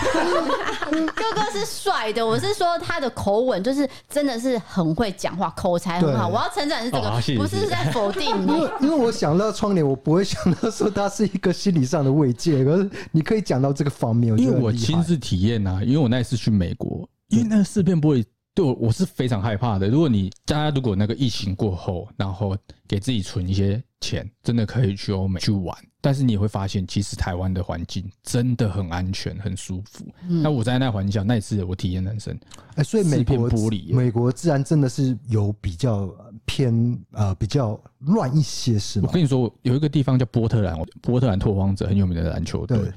[0.87, 6.27] 哥哥是帅的，我是说他的口吻就是真的是很会讲话，口才很好。
[6.27, 8.53] 我要称赞是这个，不是在否定你。
[8.53, 12.63] 因为因为我想到窗帘，我不会想到说他是一个心理上的慰藉。
[12.63, 18.23] 可是你可以讲到这个方面，因为我亲自体验啊，因为我那一次去美国，因为那个四片玻璃
[18.57, 19.87] 对我我是非常害怕的。
[19.87, 25.77] 如果你大家如果那个疫情过后，然后给自己存一些钱，真的可以去欧美去玩。
[26.01, 30.07] 但是你也会发现，其实台湾的环境真的很安全、很舒服。
[30.27, 32.35] 嗯、那我在那环境下，那一次我体验人生。
[32.69, 36.09] 哎、欸，所以美国玻璃，美国自然真的是有比较
[36.47, 39.07] 偏呃比较乱一些，是吗？
[39.07, 42.91] 我跟你说，有一个地方叫波特兰，波特兰拓荒者很有名的篮球队。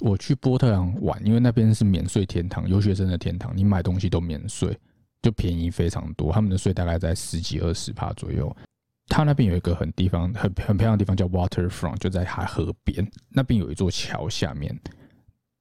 [0.00, 4.76] 我去波特兰玩，因为那边是免税天堂，留学生的天堂，你买东西都免税，
[5.24, 6.30] 就便宜非常多。
[6.30, 8.54] 他们的税大概在十几二十趴左右。
[9.06, 13.10] 他那边有一个很地方很很漂亮的地方叫 Waterfront，就在海河边。
[13.30, 14.78] 那边有一座桥下面，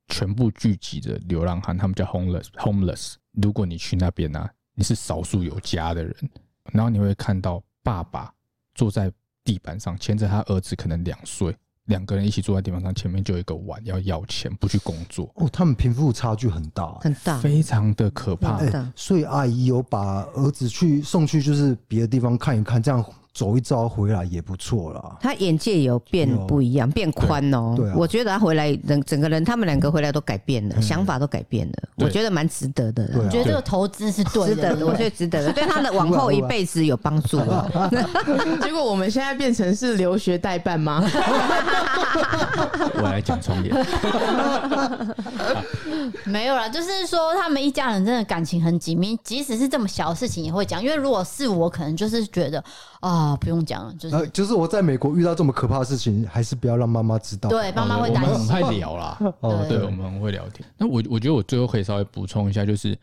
[0.09, 3.16] 全部聚集着流浪汉，他们叫 homeless homeless。
[3.32, 6.16] 如果你去那边呢、啊，你是少数有家的人，
[6.74, 8.34] 然后你会看到爸爸
[8.76, 9.11] 坐在
[9.43, 11.55] 地板上牵着他儿子，可能两岁，
[11.86, 15.29] 两个人一起坐在地板上，前面就有一个碗要要钱，不去工作。
[15.36, 18.57] 哦，他们贫富差距很大，很大，非常的可怕。
[18.57, 23.03] 欸、所以阿姨有把儿子去送去，就是别的地方看一看，这样。
[23.34, 25.17] 走一遭回来也不错啦。
[25.19, 27.73] 他眼界有变不一样，变宽哦。
[27.75, 31.73] 对，我觉得他回来，整整个人，他们两个回来都改变了，想法都改变了。
[31.95, 33.09] 我觉得蛮值得的。
[33.15, 37.39] 我觉得这个投资是对 的，我觉得值得的，对他的往后一辈子有帮助。
[38.61, 41.03] 结果我们现在变成是留学代办吗？
[42.95, 43.75] 我来讲重点。
[46.25, 50.84] 没有啦，就是说他们一家人真的感情很紧密，即使是这么小的事情也会讲。
[50.84, 52.63] 因为如果是我，可能就是觉得。
[53.03, 57.49] 啊，不用讲了，就是、呃、就是我在美国遇到这么可怕的事情，还是不要让妈妈知道。
[57.49, 58.33] 对，妈妈会担心。
[58.33, 60.65] 我们很会聊啦， 哦，对，我们很会聊天。
[60.77, 62.97] 那我我觉得我最后可以稍微补充一下，就是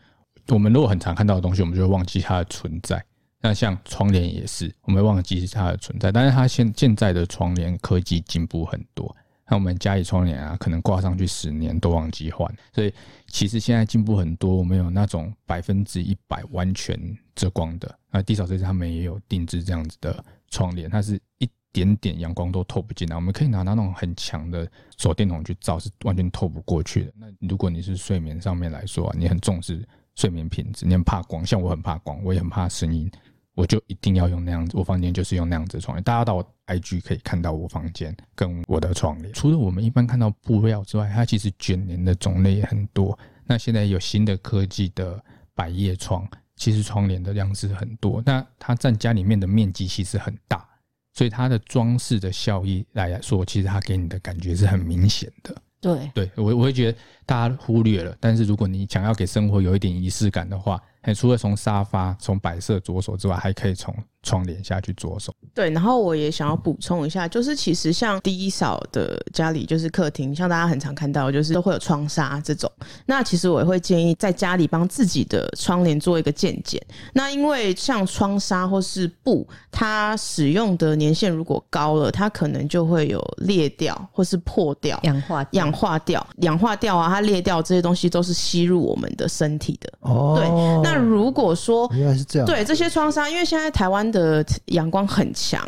[0.47, 3.03] 我们如果很常看到的东西，我们就会忘记它的存在。
[3.43, 6.11] 那像窗帘也是，我们会忘记它的存在。
[6.11, 9.15] 但是它现现在的窗帘科技进步很多。
[9.47, 12.91] 那我们家里窗帘啊，可能挂上去十年都忘记换，所以
[13.27, 14.55] 其实现在进步很多。
[14.55, 16.97] 我们有那种百分之一百完全
[17.41, 23.15] 遮光的，那 D 嫂这次他们也有定制这样子的窗帘，它是一点点阳光都透不进来。
[23.15, 27.13] 我们可以拿到那种很强的手电筒去照，是完全透不过去的。
[27.17, 29.83] 那如果你是睡眠上面来说，你很重视
[30.13, 33.09] 睡眠品质，你很怕光，像我很怕光，我也很怕声音。
[33.53, 36.03] 我就一定要用那样子，我房间就是用那样子的窗帘。
[36.03, 39.33] 大家到 IG 可以看到我房间跟我的窗帘。
[39.33, 43.17] 除了我们一般看到布料之外，它其实卷帘的种类也很多。
[43.45, 45.21] 那现在有新的科技的
[45.53, 46.25] 百叶窗，
[46.61, 48.21] 其实窗帘的量是很多。
[48.23, 50.63] 那它占家里面的面积其实很大，
[51.11, 55.55] 所以它的装饰的效益来说，其实它给你的感觉是很明显的。
[55.81, 58.15] 对，对我我会觉得大家忽略了。
[58.19, 60.79] 但是如果你想要给生活有一点仪式感的话，
[61.15, 63.91] 除了从沙发、从摆设着手之外，还可以从
[64.23, 65.33] 窗帘下去着手。
[65.53, 72.71] 对，然后我也想要补充一下，就是其实像 D 嫂的家里，就是客厅，像大家很常看到，就是都会有窗纱这种。
[73.07, 76.79] 那其实我也会建议在家里帮自己的窗帘做一个健检。
[77.13, 89.91] 那因为像窗纱或是布，它使用的年限如果高了，它可能就会有裂掉或是破掉、氧化、氧化掉、氧化掉啊，它裂掉这些东西都是吸入我们的身体的。
[90.01, 90.47] 哦，对，
[90.83, 90.91] 那。
[90.91, 95.65] 那如果说原来是这样，对这些窗纱，因为现在台湾的阳光很强，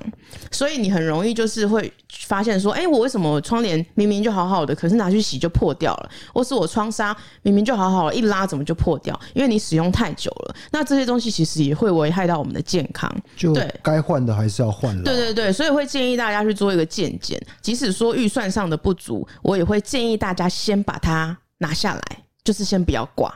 [0.52, 1.92] 所以你很容易就是会
[2.26, 6.10] 发现说，哎，我为什么窗帘明明就好好的，可是拿去洗就破掉了？
[6.34, 9.20] 或是我窗纱明明就好好的，一拉怎么就破掉？
[9.34, 13.10] 因为你使用太久了，那这些东西其实也会危害到我们的健康。
[13.36, 15.04] 就该换的还是要换了。
[15.04, 22.02] 对对对，所以会建议大家去做一个健检，即使说预算上的不足，我也会建议大家先把它拿下来，
[22.44, 23.34] 就是先不要挂。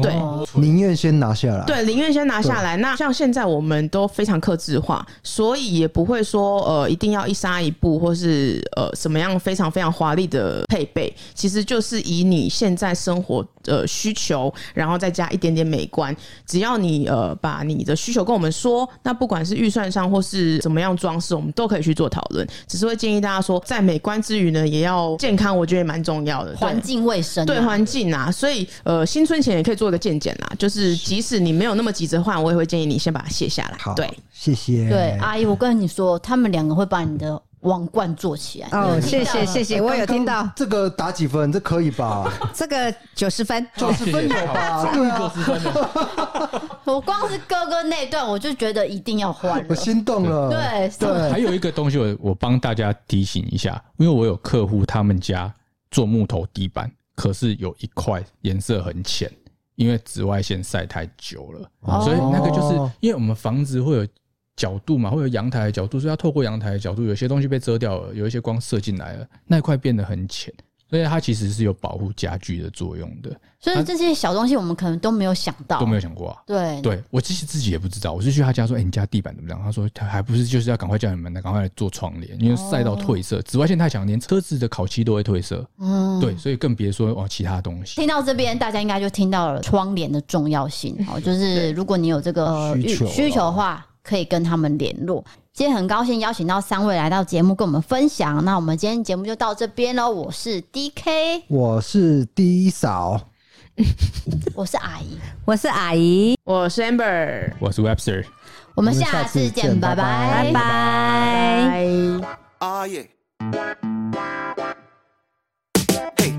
[0.00, 0.14] 对，
[0.54, 1.62] 宁愿先拿下来。
[1.66, 2.74] 对，宁愿先拿下来。
[2.78, 11.14] 那像现在我们都非常克制化，所以也不会说呃一定要一杀一步，或是呃什么样非常非常华丽的配备。
[11.34, 16.16] 其实就是以你现在生活的需求，然后再加一点点美观。
[16.46, 22.48] 只要你呃把你的需求跟我们说，那不管是预算上或是怎么样装饰，我们都可以去做讨论。
[22.66, 26.56] 只是会建议大家说，在美观之余呢，也要健康，我觉得也蛮重要的。
[26.56, 29.73] 环境卫生，对环境啊，所以呃新春前也可以。
[29.74, 33.76] 做一个健检啦，就是即使你没有那么急着换，我也会建议你先把它卸下来。
[33.78, 34.88] 好，对，谢谢。
[34.88, 38.68] 对，阿姨，我跟你说，他们两个会把你的王冠做起来。
[38.72, 40.48] 哦，谢谢谢谢，我有听到。
[40.54, 41.50] 这个打几分？
[41.50, 42.30] 这可以吧？
[42.52, 44.90] 这个九十分，九十分有吧？
[44.92, 45.60] 对啊，九十分。
[46.84, 49.64] 我光是哥哥那段，我就觉得一定要换。
[49.68, 50.50] 我心动了。
[50.50, 55.52] 对对，还有一个东西，我我帮大家提醒一下，因为我有客户，他们家
[55.90, 59.32] 做木头地板，可是有一块颜色很浅，
[59.76, 61.70] 因为紫外线晒太久了，
[62.02, 64.06] 所以那个就是因为我们房子会有。
[64.56, 70.54] 角度嘛，会有阳台的角度，所以要透过阳台的角度，有些东西被遮掉了，有一些光射进来了，那一块变得很浅，
[70.88, 73.30] 所以它其实是有保护家具的作用的。
[73.58, 76.42] 所以这些小东西我们可能都没有想到，都没有想过啊。
[76.46, 87.96] 对，对我其实自己也不知道，我就去他家说：“哎、欸，你家地板怎么样？”他说：“他还不是就是要赶快叫你们来，赶快来做窗帘，因为晒到褪色，紫外线太强，连车子的烤漆都会褪色。”嗯，对，所以更别说哦其他东西。
[87.96, 90.94] 听到这边，大家应该就听到了窗帘的重要性。
[91.10, 93.86] 哦， 就是如果你有这个需求需求的话。
[94.04, 95.24] 可以跟他们联络。
[95.54, 98.44] 今天很高兴邀请到三位来到节目跟我们分享。
[98.44, 100.10] 那我们今天节目就到这边喽。
[100.10, 103.20] 我是 DK，我是 D 嫂，
[104.52, 108.24] 我是阿姨，我是阿姨，我是 Amber，我是 Webster。
[108.74, 112.20] 我们下次见，拜拜，拜拜。
[112.58, 113.06] Oh yeah.
[116.16, 116.34] Hey,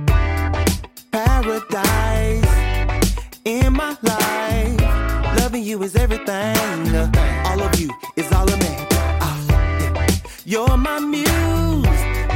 [1.09, 2.43] paradise
[3.45, 4.75] in my life.
[5.39, 7.07] Loving you is everything.
[7.45, 8.74] All of you is all of me.
[10.47, 11.25] You're my muse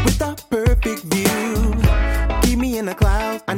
[0.03, 1.75] with a perfect view.
[2.41, 3.43] Keep me in the clouds.
[3.47, 3.53] I